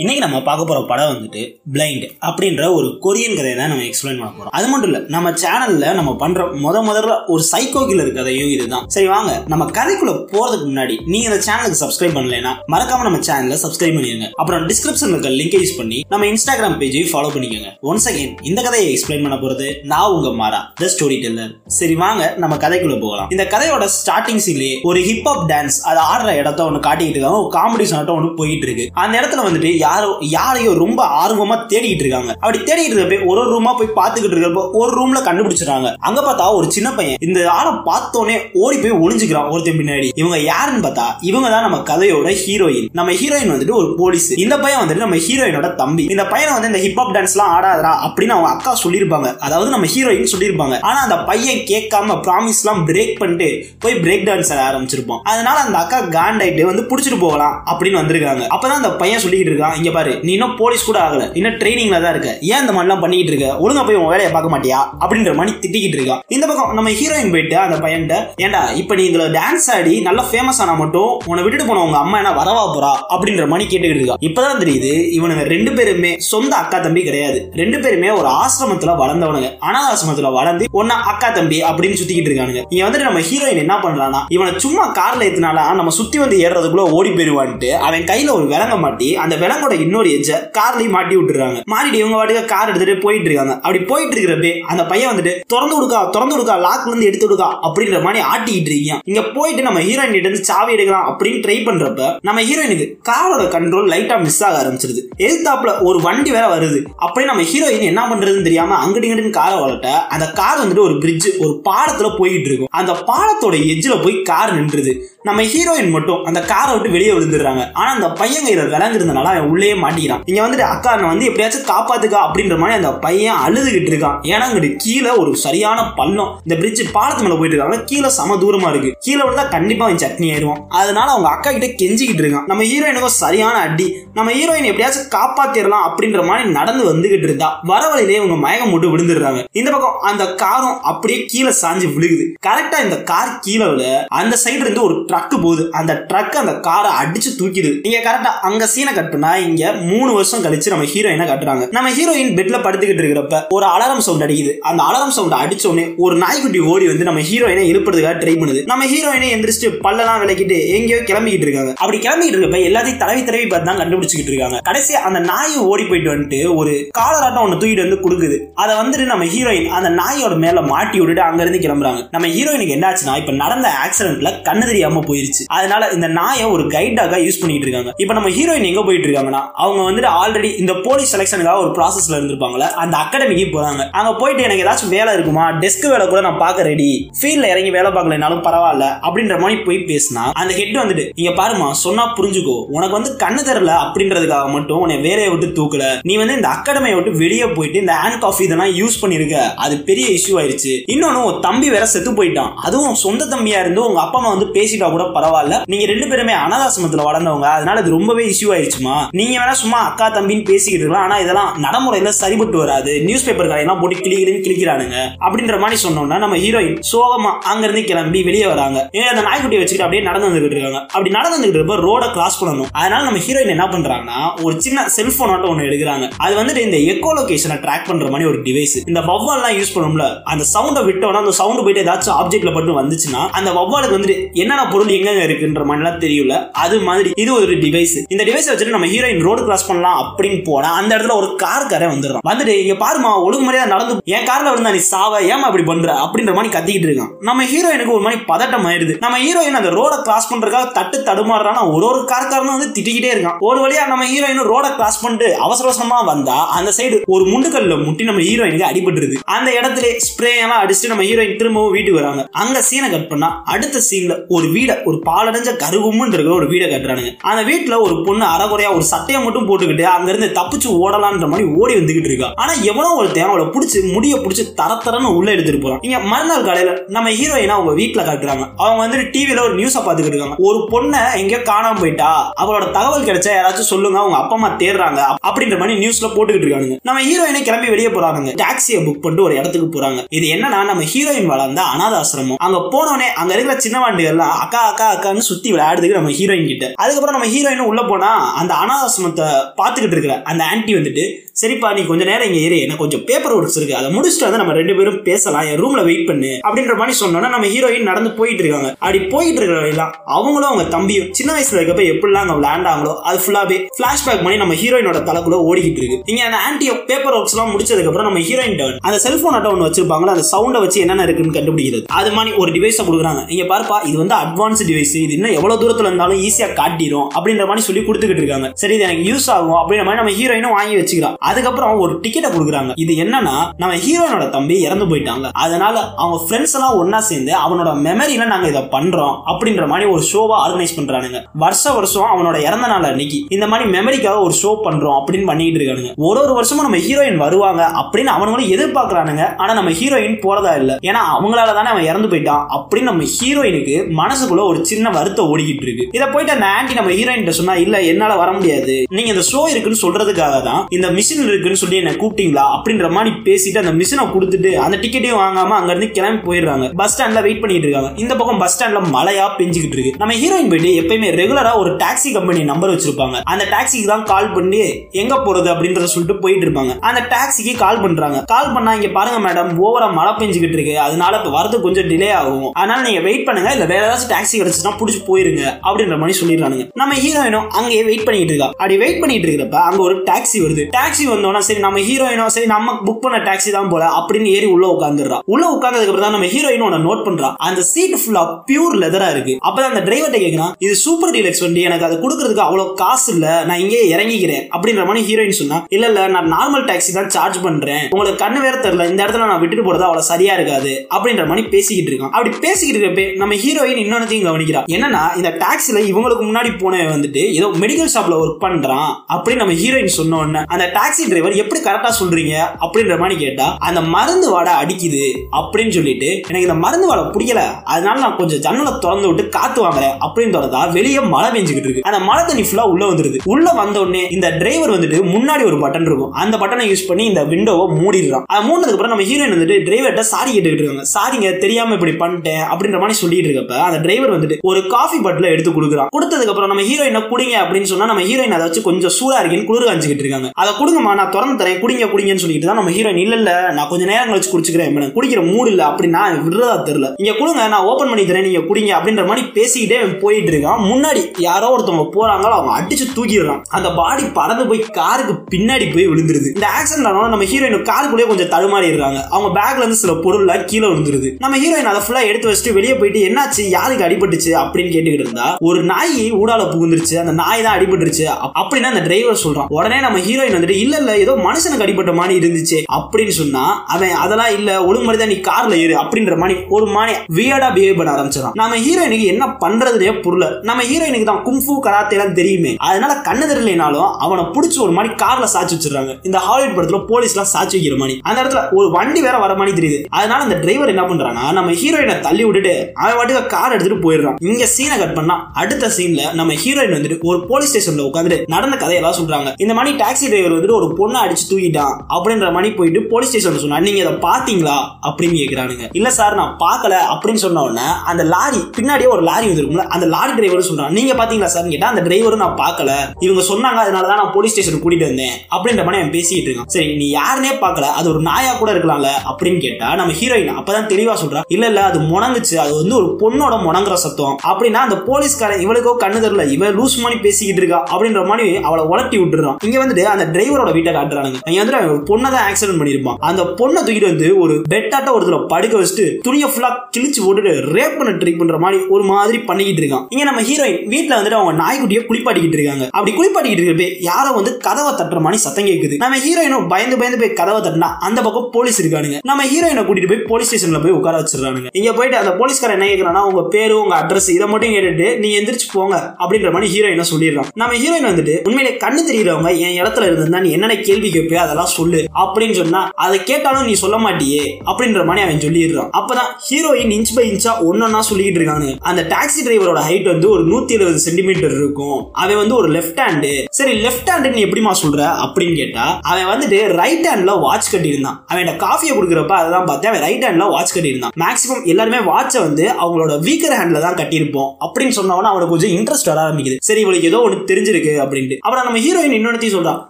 இன்னைக்கு 0.00 0.20
நம்ம 0.24 0.38
பார்க்க 0.46 0.66
போற 0.66 0.80
படம் 0.88 1.08
வந்துட்டு 1.12 1.40
பிளைண்ட் 1.74 2.04
அப்படின்ற 2.28 2.62
ஒரு 2.74 2.88
கொரியன் 3.04 3.36
கதையை 3.38 3.54
தான் 3.58 3.70
நம்ம 3.72 3.84
எக்ஸ்பிளைன் 3.86 4.18
பண்ண 4.20 4.28
போறோம். 4.36 4.52
அது 4.58 4.66
மட்டும் 4.68 4.88
இல்ல 4.90 4.98
நம்ம 5.14 5.30
சேனல்ல 5.42 5.86
நம்ம 5.98 6.10
பண்ற 6.16 6.44
முத 6.64 6.82
முதல்ல 6.88 7.14
ஒரு 7.32 7.42
சைக்கோ 7.52 7.80
கில்லர் 7.88 8.12
கதையும் 8.18 8.50
இதுதான். 8.56 8.84
சரி 8.94 9.08
வாங்க. 9.14 9.30
நம்ம 9.52 9.64
கதைக்குள்ள 9.78 10.12
போறதுக்கு 10.34 10.66
முன்னாடி 10.70 10.96
நீங்க 11.12 11.26
இந்த 11.30 11.40
சேனலுக்கு 11.48 11.80
சப்ஸ்கிரைப் 11.80 12.14
பண்ணலைன்னா 12.18 12.52
மறக்காம 12.74 13.06
நம்ம 13.08 13.20
சேனலை 13.28 13.58
சப்ஸ்கிரைப் 13.64 13.96
பண்ணிருங்க 13.96 14.28
அப்புறம் 14.42 14.68
டிஸ்கிரிப்ஷன்ல 14.70 15.16
இருக்க 15.16 15.32
லிங்க் 15.40 15.56
யூஸ் 15.62 15.74
பண்ணி 15.80 15.98
நம்ம 16.14 16.28
இன்ஸ்டாகிராம் 16.32 16.78
பேஜையும் 16.82 17.10
ஃபாலோ 17.14 17.32
பண்ணிக்கோங்க. 17.36 17.72
ஒன்ஸ் 17.90 18.08
அகைன் 18.12 18.36
இந்த 18.50 18.62
கதையை 18.68 18.86
எக்ஸ்பிளைன் 18.92 19.26
பண்ண 19.26 19.38
போறது 19.44 19.68
நான் 19.94 20.12
உங்க 20.18 20.32
மாறா 20.42 20.60
த 20.82 20.92
ஸ்டோரி 20.94 21.18
டெல்லர் 21.24 21.52
சரி 21.80 21.96
வாங்க. 22.04 22.30
நம்ம 22.44 22.60
கதைக்குள்ள 22.66 23.00
போகலாம். 23.06 23.30
இந்த 23.36 23.46
கதையோட 23.56 23.88
ஸ்டார்டிங் 23.98 24.42
சீன்லயே 24.46 24.78
ஒரு 24.92 25.02
ஹிப் 25.10 25.28
ஹாப் 25.30 25.44
டான்ஸ் 25.52 25.80
அது 25.90 26.00
ஆடுற 26.12 26.38
இடத்த 26.42 26.68
ஒன்று 26.68 26.86
காட்டிக்கிட்டு 26.88 27.18
இருக்காங்க. 27.18 27.42
ஒரு 27.42 27.52
காமெடி 27.58 27.88
சாட்டம் 27.94 28.16
ஒன்று 28.20 28.32
போயிட்டு 28.42 28.66
இருக்கு. 28.70 28.86
அந்த 29.08 29.18
இடத்துல 29.20 29.44
வந்துட்டு 29.48 29.72
யாரோ 29.86 30.08
யாரையோ 30.36 30.70
ரொம்ப 30.84 31.00
ஆர்வமா 31.22 31.58
தேடிக்கிட்டு 31.72 32.04
இருக்காங்க. 32.04 32.32
அப்படி 32.40 32.58
தேடிக்கிட்டு 32.58 32.96
இருக்கப்ப 32.96 33.26
ஒரு 33.30 33.36
ஒரு 33.42 33.50
ரூமா 33.54 33.70
போய் 33.76 33.96
பார்த்துக்கிட்டு 33.98 34.36
இருக்கப்போ 34.36 34.62
ஒரு 34.80 34.90
ரூம்ல 34.98 35.18
கண்டுபிடிச்சிடறாங்க. 35.26 35.88
அங்க 36.08 36.20
பார்த்தா 36.26 36.46
ஒரு 36.58 36.66
சின்ன 36.76 36.88
பையன் 36.98 37.20
இந்த 37.26 37.38
ஆளை 37.56 37.72
பார்த்தோன்னே 37.88 38.36
ஓடி 38.62 38.76
போய் 38.82 38.96
ஒளிஞ்சுக்கிறான் 39.04 39.50
ஒருத்தன் 39.52 39.78
பின்னாடி. 39.80 40.08
இவங்க 40.20 40.38
யாருன்னு 40.52 40.82
பார்த்தா 40.86 41.06
இவங்க 41.30 41.48
தான் 41.54 41.64
நம்ம 41.66 41.78
கதையோட 41.90 42.32
ஹீரோயின் 42.42 42.88
நம்ம 42.98 43.12
ஹீரோயின் 43.20 43.52
வந்துட்டு 43.54 43.76
ஒரு 43.80 43.88
போலீஸ் 44.00 44.28
இந்த 44.44 44.58
பையன் 44.64 44.82
வந்துட்டு 44.82 45.04
நம்ம 45.04 45.20
ஹீரோயினோட 45.26 45.70
தம்பி. 45.82 46.06
இந்த 46.14 46.26
பையன் 46.32 46.54
வந்து 46.56 46.70
இந்த 46.72 46.82
ஹிப்ஹாப் 46.86 47.12
டான்ஸ் 47.16 47.36
எல்லாம் 47.36 47.52
ஆடாதரா 47.56 47.92
அப்படின்னு 48.08 48.36
அவங்க 48.36 48.50
அக்கா 48.54 48.74
சொல்லியிருப்பாங்க. 48.84 49.30
அதாவது 49.48 49.70
நம்ம 49.74 49.88
ஹீரோயின் 49.94 50.32
சொல்லியிருப்பாங்க. 50.34 50.76
ஆனா 50.88 50.98
அந்த 51.06 51.18
பையன் 51.30 51.62
கேட்காம 51.72 52.18
ப்ராமிஸ் 52.26 52.62
எல்லாம் 52.64 52.82
பிரேக் 52.90 53.14
பண்ணிட்டு 53.22 53.48
போய் 53.84 53.98
பிரேக் 54.04 54.26
டான்ஸ் 54.28 54.52
ஆட 54.54 54.60
ஆரம்பிச்சிருப்போம் 54.70 55.22
அதனால 55.32 55.56
அந்த 55.66 55.78
அக்கா 55.84 56.00
காண்டாயிட்டு 56.18 56.68
வந்து 56.70 56.84
புடிச்சிட்டு 56.90 57.20
போகலாம் 57.24 57.56
அப்படின்னு 57.70 58.00
வந்திருக்காங்க. 58.02 58.44
அப்பதான் 58.54 58.80
அந்த 58.82 58.87
பையன் 59.00 59.22
சொல்லிக்கிட்டு 59.24 59.52
இருக்கான் 59.52 59.76
இங்க 59.76 59.90
பாரு 59.90 60.12
நீ 60.22 60.32
இன்னும் 60.32 60.56
போலீஸ் 60.56 60.84
கூட 60.84 60.98
ஆகல 61.06 61.24
இன்னும் 61.34 61.56
ட்ரைனிங்ல 61.60 62.00
தான் 62.02 62.12
இருக்க. 62.14 62.30
ஏன் 62.52 62.60
இந்த 62.60 62.72
மாதிரிலாம் 62.72 63.00
பண்ணிட்டு 63.00 63.32
இருக்க? 63.32 63.48
ஒழுங்கா 63.64 63.84
போய் 63.86 63.98
உன் 64.02 64.10
வேலையை 64.12 64.32
பார்க்க 64.32 64.54
மாட்டியா? 64.54 64.80
அப்படின்ற 65.04 65.34
மாதிரி 65.36 65.52
திட்டிக்கிட்டு 65.62 65.98
இருக்கான். 65.98 66.22
இந்த 66.28 66.46
பக்கம் 66.46 66.74
நம்ம 66.74 66.90
ஹீரோயின் 66.90 67.30
போயிட்டு 67.30 67.58
அந்த 67.58 67.76
பையன் 67.76 67.96
ஏண்டா 68.36 68.70
இப்ப 68.80 68.94
நீ 68.94 69.08
இதுல 69.08 69.24
டான்ஸ் 69.38 69.68
ஆடி 69.76 70.00
நல்லா 70.00 70.24
ஃபேமஸ் 70.30 70.60
ஆனா 70.64 70.74
மட்டும் 70.74 71.10
உன்னை 71.26 71.42
விட்டுட்டு 71.44 71.66
போன 71.70 71.82
உங்க 71.82 71.98
அம்மா 71.98 72.18
என்ன 72.18 72.30
வரவா 72.30 72.64
போறா? 72.74 72.92
அப்படின்ற 73.14 73.46
மாதிரி 73.48 73.64
கேட்டுக்கிட்டு 73.70 74.02
இருக்கா 74.02 74.16
இப்பதான் 74.28 74.62
தெரியுது 74.64 74.92
இவனுங்க 75.18 75.44
ரெண்டு 75.54 75.72
பேருமே 75.72 76.16
சொந்த 76.18 76.56
அக்கா 76.56 76.78
தம்பி 76.78 77.02
கிடையாது. 77.02 77.38
ரெண்டு 77.54 77.78
பேருமே 77.78 78.10
ஒரு 78.10 78.28
ஆசிரமத்துல 78.28 78.94
வளர்ந்தவனுங்க. 79.02 79.50
அனாத 79.68 79.86
ஆசிரமத்துல 79.92 80.32
வளர்ந்து 80.32 80.64
ஒன்னா 80.80 80.96
அக்கா 81.12 81.30
தம்பி 81.30 81.62
அப்படின்னு 81.70 81.98
சுத்திக்கிட்டு 82.00 82.30
இருக்கானுங்க. 82.30 82.62
இங்க 82.68 82.82
வந்துட்டு 82.86 83.08
நம்ம 83.08 83.20
ஹீரோயின் 83.30 83.62
என்ன 83.64 83.76
பண்றானா 83.84 84.20
இவனை 84.36 84.52
சும்மா 84.66 84.84
கார்ல 85.00 85.26
ஏத்தினால 85.28 85.66
நம்ம 85.80 85.90
சுத்தி 85.90 86.18
வந்து 86.18 86.36
ஏறுறதுக்குள்ள 86.44 86.84
ஓடி 86.98 87.10
போயிருவான்ட்டு 87.10 87.70
அவன் 87.86 88.08
கையில 88.10 88.32
ஒரு 88.38 88.46
விலங்க 88.52 88.77
மாட்டி 88.84 89.08
அந்த 89.24 89.34
விலங்கோட 89.42 89.74
இன்னொரு 89.84 90.08
எஜ்ஜ 90.16 90.32
கார்லயும் 90.58 90.96
மாட்டி 90.96 91.16
விட்டுறாங்க. 91.16 91.58
மாட்டிட்டு 91.72 92.00
இவங்க 92.02 92.16
வாட்டுக்கு 92.18 92.44
கார் 92.54 92.70
எடுத்துட்டு 92.70 92.96
போயிட்டு 93.04 93.28
இருக்காங்க 93.30 93.54
அப்படி 93.54 93.80
போயிட்டு 93.90 94.14
இருக்கிறப்ப 94.16 94.52
அந்த 94.72 94.82
பையன் 94.92 95.10
வந்துட்டு 95.12 95.34
திறந்து 95.52 95.74
கொடுக்கா 95.76 96.00
திறந்து 96.10 96.34
கொடுக்கா 96.36 96.56
லாக்ல 96.66 96.90
இருந்து 96.92 97.08
எடுத்து 97.10 97.26
கொடுக்கா 97.26 97.48
அப்படின்ற 97.68 98.00
மாதிரி 98.06 98.22
ஆட்டிக்கிட்டு 98.32 98.70
இருக்கீங்க 98.70 98.96
இங்க 99.04 99.22
போயிட்டு 99.36 99.62
நம்ம 99.62 99.80
ஹீரோயின் 99.80 100.14
கிட்ட 100.16 100.28
இருந்து 100.28 100.48
சாவி 100.50 100.72
எடுக்கலாம் 100.72 101.08
அப்படின்னு 101.10 101.42
ட்ரை 101.44 101.58
பண்றப்ப 101.68 102.08
நம்ம 102.28 102.42
ஹீரோயினுக்கு 102.42 102.86
காரோட 103.10 103.42
கண்ட்ரோல் 103.56 103.90
லைட்டா 103.94 104.16
மிஸ் 104.26 104.42
ஆக 104.44 104.56
ஆரம்பிச்சிருது. 104.62 105.02
எதிர்த்தாப்புல 105.26 105.72
ஒரு 105.80 106.00
வண்டி 106.00 106.30
வேற 106.30 106.46
வருது. 106.54 106.80
அப்படியே 106.96 107.28
நம்ம 107.30 107.44
ஹீரோயின் 107.50 107.88
என்ன 107.90 108.02
பண்றதுன்னு 108.10 108.48
தெரியாம 108.48 108.76
அங்கிட்டு 108.84 109.08
இங்கிட்டு 109.10 109.30
காரை 109.30 109.58
வளர்ட்ட 109.58 109.90
அந்த 110.14 110.30
கார் 110.40 110.60
வந்துட்டு 110.62 110.86
ஒரு 110.88 110.98
பிரிட்ஜ் 110.98 111.28
ஒரு 111.38 111.52
பாலத்துல 111.68 112.10
போயிட்டு 112.18 112.48
இருக்கும். 112.48 112.70
அந்த 112.70 112.92
பாலத்தோட 113.10 113.56
எஜ்ஜில் 113.72 114.02
போய் 114.02 114.22
கார் 114.22 114.56
நின்றுது. 114.58 114.94
நம்ம 115.22 115.42
ஹீரோயின் 115.42 115.90
மட்டும் 115.90 116.24
அந்த 116.24 116.40
காரை 116.40 116.72
விட்டு 116.74 116.90
வெளியே 116.90 117.12
விழுந்துடுறாங்க. 117.12 117.62
ஆனா 117.72 117.90
அந்த 117.94 118.08
பையன் 118.20 118.44
கையில 118.44 118.64
விளங்குறதுனால 118.68 119.22
அவன் 119.22 119.48
உள்ளே 119.48 119.72
மாட்டிக்கிறான். 119.72 120.20
இங்க 120.24 120.46
வந்துட்டு 120.46 120.66
அக்கா 120.74 120.94
வந்து 120.94 121.24
எப்படியாச்சும் 121.24 121.66
காப்பாத்துக்கா 121.66 122.18
அப்படின்ற 122.26 122.58
மாதிரி 122.58 122.76
அந்த 122.76 122.92
பையன் 122.92 123.36
அழுதுகிட்டு 123.46 123.90
இருக்கான். 123.90 124.18
ஏன்னா 124.22 124.44
இங்கிட்டு 124.48 124.76
கீழே 124.76 125.10
ஒரு 125.10 125.36
சரியான 125.36 125.92
பள்ளம். 125.96 126.40
இந்த 126.44 126.54
பிரிட்ஜ் 126.54 126.82
பாலத்து 126.82 127.22
மேல 127.22 127.34
போயிட்டு 127.34 127.56
இருக்காங்க. 127.56 127.80
கீழே 127.84 128.08
சம 128.08 128.36
தூரமா 128.36 128.68
இருக்கு. 128.68 128.96
கீழே 128.98 129.20
விழுந்தா 129.20 129.48
கண்டிப்பா 129.48 129.84
அவன் 129.86 129.98
சட்னி 129.98 130.28
ஆயிடுவான். 130.32 130.62
அதனால 130.68 131.10
அவங்க 131.10 131.28
அக்கா 131.28 131.50
கிட்ட 131.50 131.66
கெஞ்சிக்கிட்டு 131.66 132.22
இருக்கான். 132.24 132.46
நம்ம 132.46 132.62
ஹீரோயினுக்கும் 132.62 133.16
சரியான 133.22 133.58
அடி. 133.58 133.96
நம்ம 134.14 134.32
ஹீரோயின் 134.32 134.68
எப்படியாச்சும் 134.70 135.10
காப்பாத்திடலாம் 135.10 135.86
அப்படின்ற 135.88 136.26
மாதிரி 136.26 136.48
நடந்து 136.48 136.84
வந்துகிட்டு 136.94 137.22
இருந்தா 137.22 137.60
வர 137.62 137.88
வழியிலே 137.88 138.14
இவங்க 138.14 138.34
மயக்கம் 138.34 138.70
போட்டு 138.70 138.96
விழுந்துடுறாங்க. 138.96 139.44
இந்த 139.52 139.70
பக்கம் 139.70 140.00
அந்த 140.00 140.34
காரும் 140.34 140.82
அப்படியே 140.82 141.24
கீழே 141.24 141.52
சாஞ்சு 141.62 141.88
விழுகுது. 141.96 142.24
கரெக்டா 142.46 142.84
இந்த 142.84 143.02
கார் 143.02 143.38
கீழே 143.40 143.66
விழ 143.66 144.04
அந்த 144.08 144.36
சைடு 144.44 144.60
இருந்து 144.60 144.82
ஒரு 144.82 144.94
ட்ரக் 144.94 145.40
போகுது. 145.42 145.72
அந்த 145.72 146.06
ட்ரக் 146.08 146.36
அந்த 146.42 146.54
காரை 146.60 146.90
அடிச்சு 147.02 147.30
தூக்கிடுது. 147.38 147.78
நீங்க 147.82 147.98
கரெக்டா 147.98 148.32
அங்க 148.48 148.57
சீனை 148.64 148.92
கட்டுனா 148.98 149.30
இங்க 149.46 149.72
மூணு 149.72 150.12
வருஷம் 150.12 150.44
கழிச்சு 150.44 150.68
நம்ம 150.68 150.84
ஹீரோயினை 150.92 151.26
கட்டுறாங்க. 151.30 151.64
நம்ம 151.70 151.90
ஹீரோயின் 151.90 152.32
பெட்ல 152.38 152.56
படுத்துக்கிட்டு 152.66 153.02
இருக்கிறப்ப 153.02 153.46
ஒரு 153.48 153.66
அலாரம் 153.66 154.04
சவுண்ட் 154.06 154.24
அடிக்குது. 154.26 154.52
அந்த 154.58 154.82
அலாரம் 154.88 155.14
சவுண்ட் 155.18 155.36
அடிச்ச 155.42 155.66
உடனே 155.68 155.94
ஒரு 155.96 156.16
நாய்க்குட்டி 156.16 156.58
ஓடி 156.58 156.86
வந்து 156.86 157.04
நம்ம 157.04 157.20
ஹீரோயினை 157.20 157.64
எழுப்புறதுக்காக 157.72 158.16
ட்ரை 158.22 158.34
பண்ணுது. 158.40 158.62
நம்ம 158.66 158.84
ஹீரோயினை 158.84 159.28
எந்திரிச்சு 159.34 159.68
பல்லெல்லாம் 159.86 160.20
விளக்கிட்டு 160.22 160.68
எங்கேயோ 160.76 161.00
கிளம்பிக்கிட்டு 161.10 161.46
இருக்காங்க. 161.48 161.72
அப்படி 161.72 161.98
கிளம்பிக்கிட்டு 161.98 162.38
இருக்கப்ப 162.38 162.60
எல்லாத்தையும் 162.68 162.96
தடவி 162.96 163.24
தடவி 163.24 163.46
பார்த்து 163.46 163.70
தான் 163.70 163.80
கண்டுபிடிச்சிக்கிட்டு 163.80 164.32
இருக்காங்க. 164.32 164.58
கடைசி 164.58 164.94
அந்த 164.94 165.18
நாய் 165.18 165.56
ஓடி 165.56 165.84
போயிட்டு 165.84 166.12
வந்துட்டு 166.14 166.54
ஒரு 166.54 166.90
காலராட்டம் 166.98 167.44
ஒன்று 167.46 167.60
தூக்கிட்டு 167.60 167.86
வந்து 167.86 168.00
கொடுக்குது. 168.04 168.38
அதை 168.54 168.76
வந்துட்டு 168.76 169.04
நம்ம 169.04 169.24
ஹீரோயின் 169.24 169.68
அந்த 169.68 169.90
நாயோட 170.02 170.36
மேல 170.36 170.60
மாட்டி 170.60 170.98
விட்டுட்டு 170.98 171.22
அங்க 171.22 171.42
இருந்து 171.42 171.62
கிளம்புறாங்க. 171.64 172.02
நம்ம 172.10 172.26
ஹீரோயினுக்கு 172.26 172.76
என்னாச்சுன்னா 172.78 173.16
இப்ப 173.16 173.32
நடந்த 173.32 173.68
ஆக்சிடென்ட்ல 173.84 174.32
கண்ணு 174.48 174.64
தெரியாம 174.66 175.02
போயிருச்சு. 175.08 175.42
அதனால 175.46 175.88
இந்த 175.88 176.08
நாயை 176.08 176.44
ஒரு 176.44 176.62
கைடாக 176.62 177.16
யூஸ் 177.26 177.40
பண்ணிட்டு 177.40 177.66
இருக்காங்க. 177.66 177.92
இப்ப 177.96 178.12
நம்ம 178.12 178.28
ஹீரோ 178.28 178.47
ஹீரோயின் 178.48 178.68
எங்க 178.68 178.82
போயிட்டு 178.84 179.06
இருக்காங்கன்னா 179.08 179.40
அவங்க 179.62 179.80
வந்துட்டு 179.86 180.10
ஆல்ரெடி 180.20 180.50
இந்த 180.60 180.72
போலீஸ் 180.84 181.10
செலெக்ஷனுக்காக 181.14 181.58
ஒரு 181.64 181.70
ப்ராசஸ்ல 181.78 182.14
இருந்திருப்பாங்களே 182.18 182.68
அந்த 182.82 182.94
அகாடமிக்கு 183.00 183.44
போறாங்க. 183.54 183.82
அங்க 183.98 184.10
போயிட்டு 184.20 184.42
எனக்கு 184.46 184.62
ஏதாச்சும் 184.64 184.92
வேலை 184.94 185.10
இருக்குமா? 185.16 185.44
டெஸ்க் 185.62 185.84
வேலை 185.92 186.04
கூட 186.12 186.20
நான் 186.26 186.38
பார்க்க 186.42 186.66
ரெடி 186.68 186.88
ஃபீல்ட்ல 187.18 187.50
இறங்கி 187.52 187.70
வேலை 187.76 187.90
பார்க்கலனாலும் 187.96 188.40
பரவாயில்ல 188.46 188.86
அப்படின்ற 189.06 189.34
மாதிரி 189.42 189.56
போய் 189.66 189.78
பேசினா 189.90 190.24
அந்த 190.40 190.52
ஹெட் 190.60 190.78
வந்துட்டு 190.82 191.04
இங்க 191.22 191.32
பாருமா 191.40 191.66
சொன்னா 191.82 192.04
புரிஞ்சுக்கோ. 192.18 192.56
உனக்கு 192.76 192.96
வந்து 192.98 193.12
கண்ணு 193.24 193.42
தெரியல 193.50 193.74
அப்படின்றதுக்காக 193.84 194.48
மட்டும் 194.56 194.80
உன்னை 194.84 194.96
வேலையை 195.08 195.28
விட்டு 195.34 195.50
தூக்கல. 195.58 195.84
நீ 196.10 196.16
வந்து 196.22 196.38
இந்த 196.40 196.50
அகாடமியை 196.54 196.96
விட்டு 196.98 197.12
வெளியே 197.24 197.48
போயிட்டு 197.58 197.82
இந்த 197.84 197.96
ஹேண்ட் 198.02 198.18
காஃபி 198.24 198.44
இதெல்லாம் 198.48 198.72
யூஸ் 198.80 198.98
பண்ணிருக்க. 199.02 199.36
அது 199.66 199.76
பெரிய 199.90 200.08
இஷ்யூ 200.16 200.34
ஆயிருச்சு 200.40 200.74
இன்னொன்னு 200.94 201.22
உன் 201.28 201.40
தம்பி 201.48 201.70
வேற 201.76 201.86
செத்து 201.94 202.12
போயிட்டான். 202.18 202.50
அதுவும் 202.68 202.98
சொந்த 203.04 203.28
தம்பியா 203.34 203.60
இருந்து 203.64 203.82
உங்க 203.88 204.02
அப்பா 204.06 204.20
அம்மா 204.22 204.32
வந்து 204.36 204.50
பேசிட்டா 204.58 204.90
கூட 204.96 205.06
பரவாயில்ல. 205.18 205.62
நீங்க 205.74 205.86
ரெண்டு 205.92 206.08
பேருமே 206.10 206.36
அனாதாசிரமத்துல 206.44 207.06
வளர்ந்தவங்க. 207.10 207.48
அதனால 207.58 207.80
இது 207.84 207.96
ரொம்பவே 207.98 208.24
இஷ்யூ 208.38 208.50
ஆயிடுச்சுமா 208.56 208.96
நீங்க 209.18 209.34
வேணா 209.40 209.54
சும்மா 209.62 209.78
அக்கா 209.90 210.08
தம்பின்னு 210.16 210.44
பேசிக்கிட்டு 210.50 210.82
இருக்கலாம். 210.84 211.06
ஆனா 211.06 211.18
இதெல்லாம் 211.24 211.50
நடைமுறையில 211.64 212.10
சரிபட்டு 212.20 212.56
வராது. 212.62 212.92
நியூஸ் 213.08 213.24
பேப்பர் 213.26 213.50
கடையெல்லாம் 213.50 213.80
போட்டு 213.82 214.02
கிளிகிளின்னு 214.06 214.42
கிளிக்கிறானுங்க 214.46 214.96
அப்படின்ற 215.26 215.56
மாதிரி 215.62 215.76
சொன்னோம்னா 215.84 216.18
நம்ம 216.24 216.36
ஹீரோயின் 216.44 216.78
சோகமா 216.90 217.30
அங்க 217.50 217.64
இருந்து 217.66 217.82
கிளம்பி 217.90 218.20
வெளியே 218.28 218.46
வராங்க. 218.52 218.78
ஏன்னா 218.98 219.08
அந்த 219.14 219.24
நாய்க்குட்டியை 219.28 219.60
வச்சுக்கிட்டு 219.62 219.86
அப்படியே 219.86 220.04
நடந்து 220.08 220.28
வந்துகிட்டு 220.28 220.56
இருக்காங்க. 220.56 220.80
அப்படி 220.94 221.12
நடந்து 221.16 221.36
வந்துகிட்டு 221.36 221.60
இருப்ப 221.60 221.76
ரோட 221.86 222.04
கிராஸ் 222.16 222.38
பண்ணணும். 222.40 222.70
அதனால 222.80 223.00
நம்ம 223.08 223.22
ஹீரோயின் 223.26 223.54
என்ன 223.56 223.66
பண்றாங்கன்னா 223.74 224.20
ஒரு 224.44 224.54
சின்ன 224.66 224.86
செல்போன் 224.96 225.32
ஆட்டம் 225.34 225.52
ஒன்று 225.52 225.68
எடுக்கிறாங்க. 225.70 226.08
அது 226.26 226.34
வந்துட்டு 226.40 226.64
இந்த 226.68 226.80
எக்கோ 226.92 227.12
லொகேஷனை 227.20 227.58
ட்ராக் 227.64 227.88
பண்ற 227.90 228.10
மாதிரி 228.14 228.28
ஒரு 228.32 228.40
டிவைஸ் 228.48 228.76
இந்த 228.90 229.00
வவ்வால்லாம் 229.10 229.56
யூஸ் 229.58 229.74
பண்ணும்ல 229.76 230.06
அந்த 230.32 230.46
சவுண்டை 230.54 230.82
விட்டோம்னா 230.88 231.22
அந்த 231.24 231.34
சவுண்ட் 231.40 231.62
போயிட்டு 231.64 231.84
ஏதாச்சும் 231.86 232.16
ஆப்ஜெக்ட்ல 232.20 232.52
பட்டு 232.56 232.78
வந்துச்சுன்னா 232.80 233.22
அந்த 233.38 233.50
வவ்வாலுக்கு 233.58 233.96
வந்துட்டு 233.96 234.18
என்னென்ன 234.42 234.66
பொருள் 234.74 234.94
எங்க 234.98 235.26
இருக்குன்ற 235.28 235.64
மாதிரிலாம் 235.70 236.00
தெரியல. 236.04 236.34
அது 236.64 236.76
மாதிரி 236.88 237.10
இது 237.22 237.30
ஒரு 237.40 237.54
டிவைஸ் 237.64 237.96
இந்த 238.14 238.22
டிவைஸ் 238.28 238.48
வச்சுட்டு 238.50 238.68
நம்ம 238.68 238.86
ஹீரோயின் 238.86 239.22
ரோடு 239.22 239.44
கிராஸ் 239.44 239.66
பண்ணலாம் 239.66 239.98
அப்படின்னு 240.04 240.44
போனா 240.44 240.72
அந்த 240.72 240.96
இடத்துல 240.96 241.12
ஒரு 241.12 241.36
கார் 241.36 241.66
காரே 241.66 241.86
வந்துடுறான். 241.92 242.24
வந்துட்டு 242.28 242.54
இங்க 242.62 242.74
பாருமா 242.84 243.22
ஒழுங்கு 243.22 243.44
மரியாதை 243.44 243.70
நடந்து 243.70 244.02
என் 244.04 244.26
கார்ல 244.26 244.48
விழுந்தா 244.50 244.72
நீ 244.72 244.78
சாவ 244.78 245.20
ஏமா 245.20 245.46
அப்படி 245.50 245.62
பண்ற? 245.62 245.94
அப்படின்ற 245.94 246.34
மாதிரி 246.34 246.54
கத்திக்கிட்டு 246.54 246.88
இருக்கான். 246.88 247.10
நம்ம 247.20 247.44
ஹீரோயினுக்கு 247.44 247.94
ஒரு 247.96 248.02
மாதிரி 248.02 248.20
பதட்டம் 248.28 248.66
ஆயிடுது. 248.70 248.94
நம்ம 248.98 249.18
ஹீரோயின் 249.18 249.58
அந்த 249.60 249.70
ரோட 249.70 250.02
கிராஸ் 250.02 250.34
பண்றதுக்காக 250.34 250.72
தட்டு 250.72 250.98
தடுமாறுறானா 250.98 251.72
ஒரு 251.72 251.86
ஒரு 251.86 252.08
கார்காரனும் 252.12 252.58
வந்து 252.58 252.80
திட்டிக்கிட்டே 252.80 253.10
இருக்கான். 253.14 253.38
ஒரு 253.40 253.58
வழியா 253.60 253.86
நம்ம 253.86 254.06
ஹீரோயின் 254.08 254.42
ரோட 254.52 254.74
கிராஸ் 254.74 255.00
பண்ணிட்டு 255.02 255.36
அவசர 255.36 255.68
அவசரமா 255.68 256.00
வந்தா 256.00 256.48
அந்த 256.48 256.72
சைடு 256.76 257.02
ஒரு 257.06 257.24
முண்டுக்கல்ல 257.24 257.84
முட்டி 257.84 258.04
நம்ம 258.04 258.20
ஹீரோயினுக்கு 258.20 258.68
அடிபட்டுருது. 258.70 259.16
அந்த 259.24 259.50
இடத்துல 259.60 259.86
ஸ்ப்ரே 260.08 260.32
எல்லாம் 260.42 260.62
அடிச்சுட்டு 260.62 260.86
நம்ம 260.86 261.02
ஹீரோயின் 261.02 261.36
திரும்பவும் 261.36 261.70
வீட்டுக்கு 261.70 262.00
வராங்க. 262.00 262.28
அங்க 262.32 262.62
சீனை 262.70 262.90
கட் 262.90 263.08
பண்ணா 263.08 263.42
அடுத்த 263.44 263.82
சீன்ல 263.90 264.16
ஒரு 264.28 264.46
வீட 264.46 264.84
ஒரு 264.84 265.02
பாலடைஞ்ச 265.06 265.50
கருவும்னு 265.64 266.12
இருக்கிற 266.12 266.34
ஒரு 266.34 266.46
வீடை 266.46 266.66
கட்டுறானுங்க. 266.70 267.12
அந்த 267.20 267.42
வீட்டுல 267.52 267.80
ஒரு 267.80 268.04
பொண்ணு 268.04 268.17
அறகுறையா 268.26 268.74
ஒரு 268.74 268.82
சட்டையை 268.82 269.24
மட்டும் 269.24 269.48
போட்டுக்கிட்டு 269.48 269.82
அங்க 269.82 270.12
இருந்து 270.12 270.40
தப்பிச்சு 270.40 270.68
ஓடலான்ற 270.84 271.28
மாதிரி 271.28 271.48
ஓடி 271.48 271.74
வந்துகிட்டு 271.74 272.10
இருக்கா. 272.10 272.32
ஆனா 272.34 272.52
எவனோ 272.62 272.94
ஒருத்தன் 272.94 273.28
அவளை 273.28 273.46
பிடிச்சி 273.46 273.92
முடிய 273.92 274.16
பிடிச்சி 274.16 274.54
தர 274.54 274.74
தரன்னு 274.74 275.14
உள்ள 275.18 275.30
எடுத்துட்டு 275.30 275.60
போறான். 275.60 275.78
இங்க 275.82 275.98
மறுநாள் 275.98 276.44
காலையில 276.44 276.82
நம்ம 276.88 277.10
ஹீரோயினா 277.10 277.56
அவங்க 277.58 277.72
வீட்டுல 277.82 278.02
காட்டுறாங்க. 278.08 278.46
அவங்க 278.56 278.80
வந்துட்டு 278.84 279.06
டிவில 279.14 279.42
ஒரு 279.42 279.54
நியூஸ 279.54 279.76
பாத்துக்கிட்டு 279.86 280.14
இருக்காங்க. 280.14 280.36
ஒரு 280.38 280.68
பொண்ணை 280.72 281.00
எங்கேயோ 281.14 281.40
காணாம 281.50 281.78
போயிட்டா 281.78 282.32
அவளோட 282.42 282.70
தகவல் 282.70 283.04
கிடைச்சா 283.04 283.32
யாராச்சும் 283.36 283.70
சொல்லுங்க 283.72 283.98
அவங்க 283.98 284.16
அப்பா 284.16 284.36
அம்மா 284.36 284.48
தேடுறாங்க 284.48 285.00
அப்படின்ற 285.28 285.58
மாதிரி 285.58 285.78
நியூஸ்ல 285.78 286.06
போட்டுக்கிட்டு 286.16 286.46
இருக்கானுங்க. 286.46 286.76
நம்ம 286.82 287.02
ஹீரோயினை 287.02 287.42
கிளம்பி 287.42 287.68
வெளியே 287.68 287.88
போறாங்க 287.88 288.34
டாக்ஸியை 288.44 288.78
புக் 288.86 289.02
பண்ணிட்டு 289.02 289.22
ஒரு 289.22 289.34
இடத்துக்கு 289.34 289.80
போறாங்க. 289.80 290.00
இது 290.08 290.26
என்னன்னா 290.34 290.58
நம்ம 290.70 290.82
ஹீரோயின் 290.94 291.26
வளர்ந்த 291.26 291.62
அனாதாசிரமம். 291.74 292.40
அங்க 292.46 292.58
போனோடனே 292.74 293.08
அங்க 293.14 293.32
இருக்கிற 293.32 293.60
சின்ன 293.60 293.78
வாண்டுகள்லாம் 293.84 294.34
அக்கா 294.44 294.60
அக்கா 294.70 294.86
அக்கான்னு 294.94 295.18
சுத்தி 295.18 295.52
விளையாடுறதுக்கு 295.52 295.98
நம்ம 295.98 296.10
ஹீரோயின் 296.10 296.46
கிட்ட. 296.46 296.72
அதுக்கப்புறம் 296.74 297.16
நம்ம 297.16 297.30
ஹீரோயின் 297.34 297.56
உள்ள 297.58 297.82
போனா 297.82 297.97
போனா 297.98 298.10
அந்த 298.40 298.52
அனாதாசிரமத்தை 298.64 299.28
பார்த்துக்கிட்டு 299.60 299.96
இருக்கிற 299.96 300.16
அந்த 300.30 300.42
ஆன்ட்டி 300.52 300.74
வந்துட்டு 300.78 301.06
சரிப்பா 301.40 301.68
நீ 301.74 301.82
கொஞ்ச 301.88 302.02
நேரம் 302.08 302.28
இங்க 302.28 302.38
இரு 302.44 302.56
எனக்கு 302.62 302.82
கொஞ்சம் 302.82 303.02
பேப்பர் 303.08 303.34
ஒர்க்ஸ் 303.34 303.56
இருக்கு. 303.58 303.74
அதை 303.80 303.88
முடிச்சுட்டு 303.96 304.24
வந்து 304.26 304.40
நம்ம 304.40 304.54
ரெண்டு 304.58 304.74
பேரும் 304.78 304.96
பேசலாம் 305.08 305.44
என் 305.50 305.60
ரூம்ல 305.60 305.82
வெயிட் 305.88 306.08
பண்ணு 306.08 306.30
அப்படின்ற 306.46 306.74
மாதிரி 306.80 306.94
சொன்னோன்னா 307.00 307.28
நம்ம 307.34 307.48
ஹீரோயின் 307.52 307.86
நடந்து 307.90 308.10
போயிட்டு 308.16 308.42
இருக்காங்க. 308.44 308.70
அப்படி 308.82 308.98
போயிட்டு 309.12 309.38
இருக்கிற 309.40 309.58
வரையெல்லாம் 309.60 309.92
அவங்களும் 310.16 310.48
அவங்க 310.50 310.64
தம்பியும் 310.74 311.10
சின்ன 311.18 311.30
வயசுல 311.36 311.58
இருக்கப்ப 311.58 311.84
எப்படிலாம் 311.92 312.24
அங்க 312.24 312.36
விளையாண்டாங்களோ 312.38 312.94
அது 313.10 313.20
ஃபுல்லாவே 313.24 313.58
பிளாஷ்பேக் 313.78 314.24
பண்ணி 314.24 314.40
நம்ம 314.42 314.56
ஹீரோயினோட 314.62 315.02
தலைக்குள்ள 315.10 315.38
ஓடிக்கிட்டு 315.50 315.80
இருக்கு. 315.82 316.00
இங்க 316.12 316.24
அந்த 316.28 316.40
ஆன்டி 316.48 316.72
பேப்பர் 316.90 317.16
ஒர்க்ஸ் 317.18 317.36
எல்லாம் 317.36 317.52
முடிச்சதுக்கு 317.54 317.92
அப்புறம் 317.92 318.08
நம்ம 318.08 318.24
ஹீரோயின் 318.30 318.58
டர்ன் 318.62 318.80
அந்த 318.88 318.98
செல்போன் 319.06 319.38
அட்டை 319.38 319.52
ஒன்று 319.54 319.68
வச்சிருப்பாங்களா 319.68 320.16
அந்த 320.16 320.26
சவுண்டை 320.32 320.62
வச்சு 320.64 320.82
என்னென்ன 320.86 321.06
இருக்குன்னு 321.08 321.36
கண்டுபிடிக்கிறது. 321.38 321.86
அது 322.00 322.12
மாதிரி 322.18 322.34
ஒரு 322.42 322.50
டிவைஸை 322.58 322.86
கொடுக்குறாங்க. 322.88 323.22
இங்க 323.36 323.46
பாருப்பா 323.52 323.78
இது 323.90 323.96
வந்து 324.02 324.16
அட்வான்ஸ் 324.24 324.66
டிவைஸ் 324.72 324.96
இது 325.04 325.16
இன்னும் 325.18 325.36
எவ்வளவு 325.38 325.60
தூரத்துல 325.62 325.88
இருந்தாலும் 325.90 326.20
ஈஸியா 326.26 326.50
காட்டிடும் 326.62 327.08
அப்படின்ற 327.16 327.46
மாதிரி 327.52 327.66
சொல்லி 327.68 327.84
கொடுத்துக்கிட்டு 327.88 328.22
இருக்காங்க. 328.24 328.50
சரி 328.54 328.74
இது 328.74 328.86
எனக்கு 328.88 329.06
யூஸ் 329.12 329.28
ஆகும் 329.34 329.58
அப்படின்ற 329.60 329.84
மாதிரி 329.88 330.00
நம்ம 330.00 330.14
ஹீரோயினும் 330.18 330.56
வாங்கி 330.58 330.76
வச்சுக்கலாம். 330.76 331.16
அதுக்கப்புறம் 331.30 331.78
ஒரு 331.78 332.00
டிக்கெட்டை 332.02 332.30
கொடுக்குறாங்க. 332.34 332.72
இது 332.76 332.92
என்னன்னா 333.04 333.34
நம்ம 333.56 333.74
ஹீரோயினோட 333.84 334.30
தம்பி 334.30 334.60
இறந்து 334.60 334.86
போயிட்டாங்க. 334.86 335.28
அதனால 335.32 335.80
அவங்க 335.96 336.18
ஃப்ரெண்ட்ஸ் 336.24 336.54
எல்லாம் 336.54 336.76
ஒன்னா 336.80 336.98
சேர்ந்து 336.98 337.32
அவனோட 337.44 337.70
மெமரியில 337.86 338.26
நாங்க 338.26 338.48
இதை 338.48 338.62
பண்றோம் 338.62 339.14
அப்படின்ற 339.30 339.66
மாதிரி 339.66 339.90
ஒரு 339.90 340.02
ஷோவா 340.12 340.36
ஆர்கனைஸ் 340.44 340.76
பண்றானுங்க. 340.76 341.20
வருஷ 341.32 341.72
வருஷம் 341.72 342.10
அவனோட 342.14 342.36
இறந்த 342.40 342.66
நாள் 342.66 342.82
அன்னைக்கு 342.82 343.24
இந்த 343.28 343.46
மாதிரி 343.46 343.70
மெமரிக்காக 343.70 344.18
ஒரு 344.20 344.34
ஷோ 344.42 344.52
பண்றோம் 344.66 344.96
அப்படின்னு 344.98 345.26
பண்ணிட்டு 345.26 345.60
இருக்கானுங்க. 345.60 345.92
ஒரு 345.96 346.20
ஒரு 346.20 346.32
வருஷமும் 346.34 346.70
நம்ம 346.70 346.78
ஹீரோயின் 346.86 347.16
வருவாங்க 347.16 347.70
அப்படின்னு 347.80 348.12
அவனுங்களும் 348.16 348.52
எதிர்பார்க்கறானுங்க. 348.54 349.36
ஆனா 349.36 349.54
நம்ம 349.54 349.70
ஹீரோயின் 349.70 350.18
போறதா 350.24 350.56
இல்ல. 350.60 350.78
ஏன்னா 350.82 351.02
அவங்களால 351.16 351.54
தானே 351.58 351.68
அவன் 351.68 351.84
இறந்து 351.84 352.08
போயிட்டான் 352.08 352.44
அப்படின்னு 352.58 352.90
நம்ம 352.90 353.04
ஹீரோயினுக்கு 353.16 353.76
மனசுக்குள்ள 354.00 354.44
ஒரு 354.46 354.64
சின்ன 354.64 354.90
வருத்தம் 354.90 355.30
ஓடிக்கிட்டு 355.32 355.66
இருக்கு. 355.68 355.88
இதை 355.92 356.08
போயிட்டு 356.08 356.34
அந்த 356.34 356.46
ஆண்டி 356.46 356.74
நம்ம 356.74 356.90
ஹீரோயின் 356.90 357.30
சொன்னா 357.30 357.54
இல்ல 357.54 357.77
என்னால 357.86 358.16
வர 358.16 358.32
முடியாது. 358.32 358.86
நீங்க 358.90 359.10
இந்த 359.12 359.24
ஷோ 359.32 359.48
இருக்குன்னு 359.48 359.82
சொல்றதுக்காக 359.82 360.42
தான் 360.42 360.66
இந்த 360.68 360.88
மிஷின் 360.88 361.24
இருக்குன்னு 361.30 361.56
சொல்லி 361.56 361.76
என்ன 361.76 361.90
கூப்பிட்டீங்களா? 361.90 362.44
அப்படின்ற 362.56 362.90
மாதிரி 362.90 363.14
பேசிட்டு 363.26 363.58
அந்த 363.58 363.72
மிஷினை 363.72 364.06
கொடுத்துட்டு 364.14 364.54
அந்த 364.54 364.76
டிக்கெட்டையும் 364.76 365.20
வாங்காம 365.24 365.56
அங்க 365.60 365.72
இருந்து 365.72 365.90
கிளம்பி 365.90 366.20
போயிடுறாங்க. 366.28 366.74
பஸ் 366.74 366.94
ஸ்டாண்ட்ல 366.94 367.22
வெயிட் 367.22 367.40
பண்ணிட்டு 367.40 367.66
இருக்காங்க. 367.68 368.00
இந்த 368.00 368.16
பக்கம் 368.16 368.38
பஸ் 368.38 368.56
ஸ்டாண்ட்ல 368.56 368.82
மழையா 368.96 369.26
பெஞ்சுக்கிட்டு 369.38 369.76
இருக்கு. 369.78 369.94
நம்ம 369.98 370.14
ஹீரோயின் 370.14 370.50
போயிட்டு 370.52 370.72
எப்பயுமே 370.82 371.10
ரெகுலரா 371.20 371.56
ஒரு 371.56 371.76
டாக்ஸி 371.76 372.12
கம்பெனி 372.12 372.42
நம்பர் 372.44 372.70
வச்சிருப்பாங்க. 372.70 373.16
அந்த 373.24 373.44
டாக்ஸிக்கு 373.44 373.84
தான் 373.84 374.04
கால் 374.04 374.32
பண்ணி 374.32 374.62
எங்க 374.90 375.14
போறது 375.14 375.48
அப்படின்றத 375.54 375.84
சொல்லிட்டு 375.84 376.20
போயிட்டு 376.20 376.46
இருப்பாங்க. 376.46 376.78
அந்த 376.78 377.00
டாக்ஸிக்கு 377.14 377.56
கால் 377.56 377.80
பண்றாங்க. 377.80 378.24
கால் 378.24 378.52
பண்ணா 378.52 378.74
இங்க 378.74 378.88
பாருங்க 378.88 379.28
மேடம் 379.28 379.50
ஓவரா 379.66 379.92
மழை 379.92 380.12
பெஞ்சுக்கிட்டு 380.12 380.58
இருக்கு. 380.58 380.78
அதனால 380.78 381.16
இப்ப 381.16 381.42
வரது 381.42 381.60
கொஞ்சம் 381.60 381.88
டிலே 381.88 382.12
ஆகும். 382.12 382.52
அதனால 382.52 382.82
நீங்க 382.82 383.00
வெயிட் 383.00 383.24
பண்ணுங்க. 383.24 383.52
இல்ல 383.52 383.64
வேற 383.64 383.82
ஏதாச்சும் 383.88 384.12
டாக்ஸி 384.14 384.36
கிடைச்சுன்னா 384.40 384.72
புடிச்சு 384.80 385.00
போயிருங்க. 385.08 385.42
அப்படின்ற 385.62 385.98
மாதிரி 385.98 386.18
சொல்லிடுறானுங்க. 386.20 386.66
நம்ம 386.74 386.94
ஹீரோயினும் 386.94 387.48
அங்கேயே 387.68 387.86
வெயிட் 387.88 388.04
பண்ணிட்டு 388.06 388.32
இருக்கா. 388.32 388.48
அப்படி 388.60 388.76
வெயிட் 388.82 389.00
பண்ணிட்டு 389.00 389.26
இருக்கிறப்ப 389.26 389.58
அங்க 389.68 389.80
ஒரு 389.86 389.96
டாக்ஸி 390.10 390.38
வருது. 390.44 390.62
டாக்ஸி 390.76 391.04
வந்தோம்னா 391.12 391.40
சரி 391.48 391.60
நம்ம 391.64 391.80
ஹீரோயினோ 391.88 392.26
சரி 392.34 392.48
நம்ம 392.52 392.74
புக் 392.86 393.02
பண்ண 393.04 393.16
டாக்ஸி 393.28 393.50
தான் 393.56 393.70
போல 393.72 393.84
அப்படின்னு 393.98 394.28
ஏறி 394.36 394.48
உள்ள 394.54 394.66
உட்காந்துடுறா 394.74 395.18
உள்ள 395.32 395.44
உட்கார்ந்ததுக்கு 395.54 395.92
அப்புறம் 395.92 396.06
தான் 396.06 396.16
நம்ம 396.16 396.28
ஹீரோயின் 396.34 396.64
ஒன்னு 396.66 396.78
நோட் 396.88 397.02
பண்றா. 397.08 397.28
அந்த 397.48 397.60
சீட் 397.72 397.96
ஃபுல்லா 398.02 398.22
பியூர் 398.48 398.76
லெதரா 398.82 399.08
இருக்கு. 399.14 399.34
அப்பதான் 399.48 399.72
அந்த 399.72 399.82
டிரைவர்ட்ட 399.88 400.20
கேக்குறான் 400.24 400.52
இது 400.66 400.74
சூப்பர் 400.84 401.12
டீலக்ஸ் 401.16 401.42
வண்டி 401.44 401.62
எனக்கு 401.68 401.86
அதை 401.88 401.98
கொடுக்கறதுக்கு 402.04 402.44
அவ்வளவு 402.46 402.74
காசு 402.82 403.08
இல்ல 403.14 403.26
நான் 403.48 403.62
இங்கே 403.64 403.82
இறங்கிக்கிறேன். 403.94 404.44
அப்படின்ற 404.56 404.84
மாதிரி 404.88 405.02
ஹீரோயின் 405.08 405.38
சொன்னா 405.40 405.58
இல்ல 405.76 405.84
இல்ல 405.92 406.06
நான் 406.16 406.32
நார்மல் 406.36 406.66
டாக்ஸி 406.70 406.94
தான் 406.98 407.12
சார்ஜ் 407.16 407.38
பண்றேன். 407.46 407.84
உங்களுக்கு 407.94 408.22
கண்ணு 408.24 408.40
வேற 408.46 408.56
தெரியல 408.66 408.88
இந்த 408.92 409.00
இடத்துல 409.04 409.28
நான் 409.32 409.42
விட்டுட்டு 409.44 409.66
போறது 409.68 409.86
அவ்வளவு 409.88 410.10
சரியா 410.12 410.34
இருக்காது. 410.40 410.72
அப்படின்ற 410.96 411.26
மாதிரி 411.32 411.44
பேசிக்கிட்டு 411.56 411.92
இருக்கான். 411.92 412.14
அப்படி 412.16 412.32
பேசிக்கிட்டு 412.46 412.80
இருக்கப்ப 412.80 413.06
நம்ம 413.24 413.40
ஹீரோயின் 413.44 413.82
இன்னொன்னு 413.84 414.22
கவனிக்கிறா. 414.28 414.62
என்னன்னா 414.76 415.04
இந்த 415.20 415.30
டாக்ஸில 415.44 415.78
இவங்களுக்கு 415.90 416.24
முன்னாடி 416.28 416.50
போனவன் 416.62 416.94
வந்துட்டு 416.96 417.22
ஏதோ 417.38 417.46
மெடிக்கல் 417.62 417.92
ஷாப்ல 417.94 418.18
ஒர்க் 418.22 418.42
பண்றான் 418.44 418.90
அப்படின்னு 419.14 419.42
நம்ம 419.42 419.56
ஹீரோயின் 419.62 419.96
சொன்ன 419.98 420.18
உடனே 420.22 420.42
அந்த 420.54 420.64
டாக்ஸி 420.76 421.04
டிரைவர் 421.08 421.40
எப்படி 421.42 421.60
கரெக்டா 421.60 421.90
சொல்றீங்க 422.00 422.34
அப்படின்ற 422.64 422.96
மாதிரி 423.02 423.16
கேட்டா 423.24 423.46
அந்த 423.68 423.80
மருந்து 423.94 424.28
வாடை 424.34 424.52
அடிக்குது 424.62 425.04
அப்படின்னு 425.38 425.74
சொல்லிட்டு 425.78 426.10
எனக்கு 426.30 426.46
இந்த 426.46 426.56
மருந்து 426.64 426.86
வாடை 426.86 427.04
பிடிக்கல 427.14 427.42
அதனால 427.74 427.96
நான் 428.04 428.16
கொஞ்சம் 428.16 428.42
ஜன்னலை 428.46 428.72
திறந்து 428.84 429.08
விட்டு 429.10 429.24
காத்து 429.36 429.58
வாங்குறேன் 429.64 429.94
அப்படின்னு 430.06 430.34
திறந்தா 430.36 430.62
வெளியே 430.72 431.00
மழை 431.14 431.28
பெஞ்சுக்கிட்டு 431.34 431.68
இருக்கு. 431.68 431.84
அந்த 431.88 431.98
மழை 432.08 432.22
தண்ணி 432.24 432.44
ஃபுல்லா 432.48 432.64
உள்ள 432.72 432.84
வந்துருது. 432.90 433.18
உள்ள 433.34 433.46
வந்த 433.52 433.80
உடனே 433.80 434.02
இந்த 434.16 434.28
டிரைவர் 434.40 434.74
வந்துட்டு 434.76 434.98
முன்னாடி 435.14 435.44
ஒரு 435.50 435.58
பட்டன் 435.64 435.88
இருக்கும். 435.88 436.12
அந்த 436.22 436.34
பட்டனை 436.36 436.66
யூஸ் 436.70 436.86
பண்ணி 436.88 437.04
இந்த 437.04 437.22
விண்டோவை 437.32 437.66
மூடிடுறான். 437.80 438.24
அதை 438.32 438.40
மூடினதுக்கு 438.48 438.76
அப்புறம் 438.76 438.92
நம்ம 438.94 439.06
ஹீரோயின் 439.10 439.34
வந்துட்டு 439.36 439.58
டிரைவர்கிட்ட 439.68 440.04
சாரி 440.12 440.30
கேட்டுக்கிட்டு 440.34 440.64
இருக்காங்க. 440.64 440.86
சாரிங்க 440.94 441.30
தெரியாம 441.44 441.74
இப்படி 441.78 441.94
பண்ணிட்டேன் 442.02 442.44
அப்படின்ற 442.52 442.80
மாதிரி 442.82 442.98
சொல்லிட்டு 443.02 443.28
இருக்கப்ப 443.28 443.56
அந்த 443.68 443.78
டிரைவர் 443.86 444.14
வந்துட்டு 444.16 444.38
ஒரு 444.50 444.60
காஃபி 444.74 445.00
பட்டில் 445.06 445.32
எடுத்து 445.34 445.50
கொடுக்குறான். 445.50 445.90
கொடுத்ததுக்கு 445.96 446.32
அப்புறம் 446.34 446.52
நம்ம 446.52 446.64
ஹீரோயினை 446.70 447.02
குடிங்க 447.12 447.36
அப்படின்னு 447.48 447.70
சொன்னா 447.72 447.86
நம்ம 447.86 448.02
ஹீரோயின் 448.02 448.36
அதை 448.38 448.46
வச்சு 448.46 448.62
கொஞ்சம் 448.62 448.94
சூடா 448.98 449.18
இருக்கேன்னு 449.20 449.44
குளிர் 449.44 449.68
காஞ்சிக்கிட்டு 449.70 450.04
இருக்காங்க. 450.06 450.30
அதை 450.32 450.54
கொடுங்கம்மா 450.58 450.94
நான் 450.94 451.10
திறந்து 451.10 451.44
தரேன் 451.44 451.60
குடிங்க 451.62 451.86
குடிங்கன்னு 451.92 452.24
சொல்லிட்டு 452.24 452.46
தான் 452.46 452.56
நம்ம 452.56 452.70
ஹீரோயின் 452.70 453.02
இல்ல 453.04 453.16
இல்ல 453.16 453.50
நான் 453.52 453.68
கொஞ்சம் 453.68 453.88
நேரம் 453.88 454.10
கழிச்சு 454.10 454.32
குடிச்சுக்கிறேன் 454.32 454.70
எனக்கு 454.70 454.96
குடிக்கிற 454.98 455.32
மூடு 455.32 455.50
இல்ல 455.50 455.62
அப்படின்னா 455.64 455.86
நான் 455.88 456.22
விடுறதா 456.26 456.56
தெரியல. 456.68 456.88
இங்க 456.96 457.12
கொடுங்க 457.18 457.48
நான் 457.48 457.64
ஓபன் 457.64 457.88
பண்ணி 457.88 458.04
தரேன் 458.04 458.26
நீங்க 458.28 458.38
குடிங்க 458.38 458.72
அப்படின்ற 458.78 459.06
மாதிரி 459.06 459.26
பேசிக்கிட்டே 459.36 459.98
போயிட்டு 459.98 460.32
இருக்கான். 460.32 460.62
முன்னாடி 460.70 461.02
யாரோ 461.18 461.46
ஒருத்தவங்க 461.56 461.86
போறாங்களோ 461.96 462.34
அவங்க 462.38 462.52
அடிச்சு 462.58 462.86
தூக்கிடுறான். 462.96 463.42
அந்த 463.48 463.70
பாடி 463.70 464.04
பறந்து 464.18 464.46
போய் 464.46 464.58
காருக்கு 464.58 465.36
பின்னாடி 465.36 465.66
போய் 465.74 465.88
விழுந்துருது. 465.88 466.28
இந்த 466.34 466.46
ஆக்சிடென்ட் 466.58 466.88
ஆனாலும் 466.90 467.08
நம்ம 467.08 467.24
ஹீரோயின் 467.24 467.66
காருக்குள்ளேயே 467.70 468.06
கொஞ்சம் 468.06 468.32
தடுமாறிடுறாங்க. 468.34 469.00
அவங்க 469.10 469.40
பேக்ல 469.40 469.56
இருந்து 469.56 469.76
சில 469.76 469.92
பொருள்லாம் 469.92 470.44
கீழே 470.44 470.66
விழுந்துருது. 470.66 471.10
நம்ம 471.18 471.36
ஹீரோயின் 471.36 471.70
அதை 471.72 471.82
ஃபுல்லா 471.86 472.06
எடுத்து 472.06 472.30
வச்சுட்டு 472.30 472.52
வெளியே 472.52 472.74
போயிட்டு 472.74 473.00
என்னாச்சு? 473.08 473.42
யாருக்கு 473.48 473.84
அடிபட்டுச்சு? 473.84 474.30
அப்படின்னு 474.42 474.72
கேட்டுக்கிட்டு 474.74 475.06
இருந்தா 475.06 475.36
ஒரு 475.40 475.62
நாய் 475.62 476.12
ஊடால 476.12 476.42
புகுந்துருச்சு. 476.54 476.94
அந்த 476.94 477.12
நாய் 477.12 477.37
தான் 477.42 477.58
அடிபட்டுருச்சு. 477.58 478.04
அப்~ 478.04 478.36
அப்படின்னு 478.36 478.62
அந்த 478.62 478.80
டிரைவர் 478.80 479.20
சொல்றான் 479.24 479.44
உடனே 479.48 479.80
நம்ம 479.80 479.98
ஹீரோயின் 479.98 480.36
வந்துட்டு 480.36 480.56
இல்ல 480.56 480.76
இல்ல 480.76 480.98
ஏதோ 480.98 481.12
மனுஷனுக்கு 481.12 481.60
அடிபட்ட 481.60 481.94
மாதிரி 481.94 482.26
இருந்துச்சு. 482.26 482.62
அப்படின்னு 482.72 483.08
சொன்னா 483.08 483.64
அவன் 483.64 483.90
அதெல்லாம் 483.90 484.32
இல்ல 484.32 484.64
ஒழுங்கு 484.64 484.86
மாதிரி 484.86 485.14
தான் 485.14 485.46
நீ 485.46 485.54
கார்ல 485.54 485.60
ஏறு 485.60 485.82
அப்படின்ற 485.82 486.16
மாதிரி 486.16 486.38
ஒரு 486.48 486.66
மாதிரி 486.66 486.98
வியர்டா 486.98 487.48
பிஹேவ் 487.54 487.76
பண்ண 487.76 487.92
ஆரம்பிச்சிடான் 487.92 488.30
நம்ம 488.32 488.56
ஹீரோயினுக்கு 488.56 489.04
என்ன 489.04 489.26
பண்றதுனே 489.40 490.00
புரியல. 490.00 490.40
நம்ம 490.42 490.62
ஹீரோயினுக்கு 490.62 491.04
தான் 491.04 491.24
கும்ஃபு 491.26 491.58
கராத்தே 491.60 491.96
எல்லாம் 491.96 492.14
தெரியுமே. 492.14 492.54
அதனால 492.58 492.94
கண்ணு 492.94 493.30
தெரியலனாலும் 493.30 493.90
அவனை 493.98 494.24
பிடிச்சி 494.24 494.60
ஒரு 494.60 494.72
மாதிரி 494.72 494.94
கார்ல 494.94 495.26
சாச்சி 495.34 495.52
வச்சிருக்காங்க 495.54 495.98
இந்த 496.02 496.18
ஹாலிவுட் 496.18 496.64
படத்துல 496.64 496.86
போலீஸ் 496.86 497.16
எல்லாம் 497.16 497.30
சாச்சு 497.32 497.52
வைக்கிற 497.52 497.76
மாதிரி. 497.76 497.98
அந்த 498.02 498.22
இடத்துல 498.22 498.54
ஒரு 498.54 498.70
வண்டி 498.70 499.00
வேற 499.00 499.18
வர 499.18 499.34
மாதிரி 499.34 499.56
தெரியுது. 499.60 499.84
அதனால 499.88 500.22
அந்த 500.22 500.34
டிரைவர் 500.34 500.68
என்ன 500.68 500.82
பண்றானா 500.82 501.32
நம்ம 501.32 501.52
ஹீரோயினை 501.52 502.00
தள்ளி 502.00 502.24
விட்டுட்டு 502.24 502.70
அவன் 502.74 502.94
வாட்டுக்கு 502.94 503.26
கார் 503.26 503.52
எடுத்துட்டு 503.52 503.92
போயிடுறான். 503.92 504.14
இங்க 504.18 504.46
சீனை 504.56 504.78
கட் 504.78 504.94
பண்ணா 504.94 505.30
அடுத்த 505.34 505.70
சீன்ல 505.76 506.12
நம்ம 506.12 506.32
ஹீரோயின் 506.32 506.76
வந்துட்டு 506.76 507.00
ஒரு 507.02 507.26
போலீஸ் 507.28 507.52
ஸ்டேஷன்ல 507.52 507.84
உட்காந்துட்டு 507.84 508.22
நடந்த 508.26 508.56
கதையெல்லாம் 508.56 508.94
சொல்றாங்க. 509.02 509.34
இந்த 509.36 509.54
மாதிரி 509.54 509.76
டாக்ஸி 509.76 510.10
டிரைவர் 510.10 510.32
வந்துட்டு 510.32 510.52
ஒரு 510.52 510.66
பொண்ணை 510.78 510.96
அடிச்சு 510.96 511.32
தூக்கிட்டான் 511.32 511.76
அப்படின்ற 511.88 512.32
மாதிரி 512.32 512.54
போயிட்டு 512.54 512.82
போலீஸ் 512.82 513.12
ஸ்டேஷன்ல 513.12 513.36
சொன்னா 513.36 513.60
நீங்க 513.60 513.88
அதை 513.88 513.96
பாத்தீங்களா 513.96 514.56
அப்படின்னு 514.82 515.16
கேக்குறானுங்க. 515.18 515.68
இல்ல 515.72 515.90
சார் 515.90 516.14
நான் 516.14 516.38
பார்க்கல. 516.38 516.74
அப்படின்னு 516.94 517.14
சொன்ன 517.14 517.42
உடனே 517.42 517.66
அந்த 517.84 518.02
லாரி 518.02 518.36
பின்னாடியே 518.36 518.88
ஒரு 518.88 519.02
லாரி 519.02 519.26
வந்துருக்கும்ல 519.26 519.66
அந்த 519.66 519.86
லாரி 519.86 520.12
டிரைவர் 520.12 520.44
சொல்றான். 520.52 520.68
நீங்க 520.68 520.92
பாத்தீங்களா 520.94 521.24
சார் 521.24 521.48
கேட்டா 521.48 521.68
அந்த 521.68 521.80
டிரைவரும் 521.80 522.16
நான் 522.16 522.36
பார்க்கல. 522.36 522.70
இவங்க 523.00 523.22
சொன்னாங்க 523.22 523.66
அதனாலதான் 523.66 524.00
நான் 524.00 524.12
போலீஸ் 524.14 524.32
ஸ்டேஷன் 524.32 524.62
கூட்டிட்டு 524.62 524.86
வந்தேன். 524.86 525.12
அப்படின்ற 525.12 525.64
மாதிரி 525.64 525.76
அவன் 525.76 525.90
பேசிட்டு 525.90 526.28
இருக்கான். 526.28 526.46
சரி 526.46 526.76
நீ 526.76 526.94
யாருனே 526.94 527.34
பார்க்கல. 527.40 527.60
அது 527.60 527.88
ஒரு 527.88 528.00
நாயா 528.00 528.34
கூட 528.34 528.52
இருக்கலாம்ல? 528.52 528.88
அப்படின்னு 529.10 529.40
கேட்டா 529.40 529.74
நம்ம 529.74 529.92
ஹீரோயின் 529.92 530.36
அப்பதான் 530.38 530.70
தெளிவா 530.72 530.96
சொல்றா. 531.06 531.20
இல்ல 531.28 531.46
இல்ல 531.46 531.64
அது 531.64 531.80
முணங்குச்சு. 531.80 532.34
அது 532.34 532.54
வந்து 532.54 532.74
ஒரு 532.74 532.96
பொண்ணோட 532.98 533.36
முணங்குற 533.38 533.74
சத்தம். 533.74 534.18
அப்படின்னா 534.26 534.52
அந்த 534.52 534.74
போலீஸ்காரன் 534.74 535.48
இவளுக்கோ 535.48 535.74
கண்ணு 535.80 536.06
தெரியல. 536.06 536.30
இவன் 536.30 536.58
லூஸ் 536.58 536.78
மாதிரி 536.78 537.16
பேசிக்கிட்டு 537.18 537.42
இருக்கா 537.42 537.60
அப்படின்ற 537.72 538.00
மாதிரி 538.10 538.26
அவளை 538.48 538.62
உலட்டி 538.72 538.96
விட்டுறான். 539.02 539.36
இங்க 539.46 539.56
வந்துட்டு 539.62 539.84
அந்த 539.92 540.04
டிரைவரோட 540.14 540.50
வீட்டை 540.56 540.72
காட்டுறானுங்க. 540.76 541.18
இங்க 541.30 541.38
வந்துட்டு 541.40 541.72
ஒரு 541.74 541.80
பொண்ணை 541.90 542.08
தான் 542.14 542.26
ஆக்சிடென்ட் 542.28 542.60
பண்ணிருப்பான் 542.60 542.98
அந்த 543.08 543.22
பொண்ணை 543.40 543.60
தூக்கிட்டு 543.66 543.90
வந்து 543.92 544.08
ஒரு 544.24 544.34
பெட்டாட்ட 544.52 544.88
ஒருத்தர 544.96 545.18
படுக்க 545.32 545.54
வச்சுட்டு 545.60 545.86
துணியை 546.06 546.28
ஃபுல்லா 546.32 546.50
கிழிச்சு 546.76 547.00
போட்டுட்டு 547.04 547.32
ரேப் 547.56 547.76
பண்ண 547.78 547.92
ட்ரை 548.02 548.12
பண்ற 548.20 548.38
மாதிரி 548.44 548.58
ஒரு 548.74 548.84
மாதிரி 548.92 549.18
பண்ணிக்கிட்டு 549.30 549.62
இருக்கான். 549.62 549.84
இங்க 549.94 550.04
நம்ம 550.10 550.22
ஹீரோயின் 550.28 550.60
வீட்டுல 550.74 550.96
வந்துட்டு 550.98 551.18
அவங்க 551.20 551.34
நாய்க்குட்டியை 551.42 551.82
குளிப்பாட்டிக்கிட்டு 551.88 552.38
இருக்காங்க. 552.40 552.66
அப்படி 552.76 552.92
குளிப்பாட்டிக்கிட்டு 552.98 553.44
இருக்கப்பே 553.44 553.68
யாரோ 553.90 554.12
வந்து 554.18 554.32
கதவை 554.46 554.72
தட்டுற 554.80 555.00
மாதிரி 555.06 555.22
சத்தம் 555.26 555.48
கேக்குது. 555.50 555.78
நம்ம 555.84 555.98
ஹீரோயினும் 556.06 556.48
பயந்து 556.54 556.78
பயந்து 556.82 557.00
போய் 557.02 557.14
கதவை 557.22 557.40
தட்டினா 557.46 557.70
அந்த 557.88 557.98
பக்கம் 558.06 558.30
போலீஸ் 558.36 558.60
இருக்கானுங்க. 558.64 558.98
நம்ம 559.10 559.26
ஹீரோயினை 559.32 559.64
கூட்டிட்டு 559.68 559.92
போய் 559.92 560.04
போலீஸ் 560.12 560.30
ஸ்டேஷன்ல 560.30 560.60
போய் 560.64 560.76
உட்கார 560.78 560.96
வச்சிருக்கானுங்க 561.00 561.50
இங்க 561.60 561.70
போயிட்டு 561.78 562.00
அந்த 562.02 562.12
போலீஸ்காரன் 562.20 562.56
என்ன 562.58 562.68
கேக்குறானா 562.70 563.02
உங்க 563.10 563.22
பேரு 563.34 563.54
உங்க 563.62 563.74
அட்ரஸ் 563.82 564.10
இதை 564.16 564.26
மட்டும் 564.32 564.54
கேட்டுட்டு 564.54 564.88
நீ 565.02 565.08
எந்திரிச்சு 565.18 565.48
போங்க 565.56 565.76
அப்படின்ற 566.02 566.30
மாதிரி 566.34 566.48
ஹீரோயினை 566.54 566.86
சொல்லிடுறான் 566.98 567.24
நம்ம 567.34 567.54
ஹீரோயின் 567.54 567.92
வந்துட்டு 567.92 568.28
உண்மையிலே 568.28 568.56
கண்ணு 568.56 568.78
தெரியறவங்க 568.90 569.38
என் 569.38 569.62
இடத்துல 569.62 569.92
இருந்தா 569.92 570.18
நீ 570.18 570.30
என்னென்ன 570.30 570.56
கேள்வி 570.56 570.90
கேட்பியோ 570.90 571.14
அதெல்லாம் 571.14 571.46
சொல்லு. 571.46 571.84
அப்படின்னு 571.94 572.32
சொன்னா 572.32 572.68
அதை 572.74 573.04
கேட்டாலும் 573.04 573.44
நீ 573.44 573.52
சொல்ல 573.52 573.76
மாட்டியே? 573.76 574.22
அப்படின்ற 574.44 574.84
மாதிரி 574.84 575.04
அவன் 575.04 575.18
சொல்லிடுறான். 575.18 575.68
அப்பதான் 575.72 576.10
ஹீரோயின் 576.30 576.70
இன்ச் 576.70 576.94
பை 576.94 577.10
இன்ச்சா 577.10 577.32
ஒன்னொன்னா 577.52 577.80
சொல்லிட்டு 577.80 578.20
இருக்காங்க 578.20 578.56
அந்த 578.60 578.82
டாக்ஸி 578.82 579.26
டிரைவரோட 579.26 579.60
ஹைட் 579.70 579.84
வந்து 579.84 580.08
ஒரு 580.08 580.26
நூத்தி 580.26 580.50
எழுபது 580.50 580.78
சென்டிமீட்டர் 580.78 581.30
இருக்கும். 581.30 581.88
அவன் 581.92 582.16
வந்து 582.16 582.34
ஒரு 582.34 582.52
லெஃப்ட் 582.52 582.78
ஹேண்டு 582.78 583.24
சரி 583.30 583.52
லெஃப்ட் 583.52 583.90
ஹேண்டு 583.90 584.12
நீ 584.12 584.24
எப்படிமா 584.24 584.52
சொல்ற? 584.62 584.96
அப்படின்னு 585.06 585.36
கேட்டா 585.36 585.78
அவன் 585.82 586.06
வந்துட்டு 586.06 586.52
ரைட் 586.52 586.86
ஹேண்ட்ல 586.94 587.20
வாட்ச் 587.20 587.54
கட்டியிருந்தான். 587.54 587.96
அவன் 588.06 588.26
காஃபியை 588.26 588.74
கொடுக்குறப்ப 588.74 589.08
அதெல்லாம் 589.08 589.44
பார்த்து 589.44 589.68
அவன் 589.68 589.80
ரைட் 589.80 590.04
ஹேண்ட்ல 590.04 590.30
வாட்ச் 590.30 590.58
கட்டியிருந்தான். 590.58 590.94
மேக்ஸிமம் 590.96 591.44
எல்லாருமே 591.44 591.76
வாட்சை 591.76 592.18
வந்து 592.18 592.48
அவங்களோட 592.48 592.90
வீக்கர் 592.90 593.38
ஹேண்ட்ல 593.40 593.60
தான் 593.60 593.74
கட்டியிருப்போம். 593.74 594.30
அப்படின்னு 594.40 594.76
சொன்னவன 594.76 595.08
அவனுக்கு 595.10 595.28
கொஞ்சம் 595.28 595.50
இன்ட்ரெஸ்ட் 595.50 595.94
வர 595.94 596.00
ஆரம்பிக்குது. 596.00 596.36
சரி 596.40 596.60
இவளுக்கு 596.60 596.87
ஏதோ 596.88 597.00
ஒன்று 597.00 597.34
தெரிஞ்சிருக்கு 597.34 597.72
அப்படின்ட்டு. 597.84 598.16
அப்புறம் 598.18 598.44
நம்ம 598.44 598.58
ஹீரோயின் 598.58 598.96
இன்னொன்னத்தையும் 598.96 599.36
சொல்றான் 599.36 599.60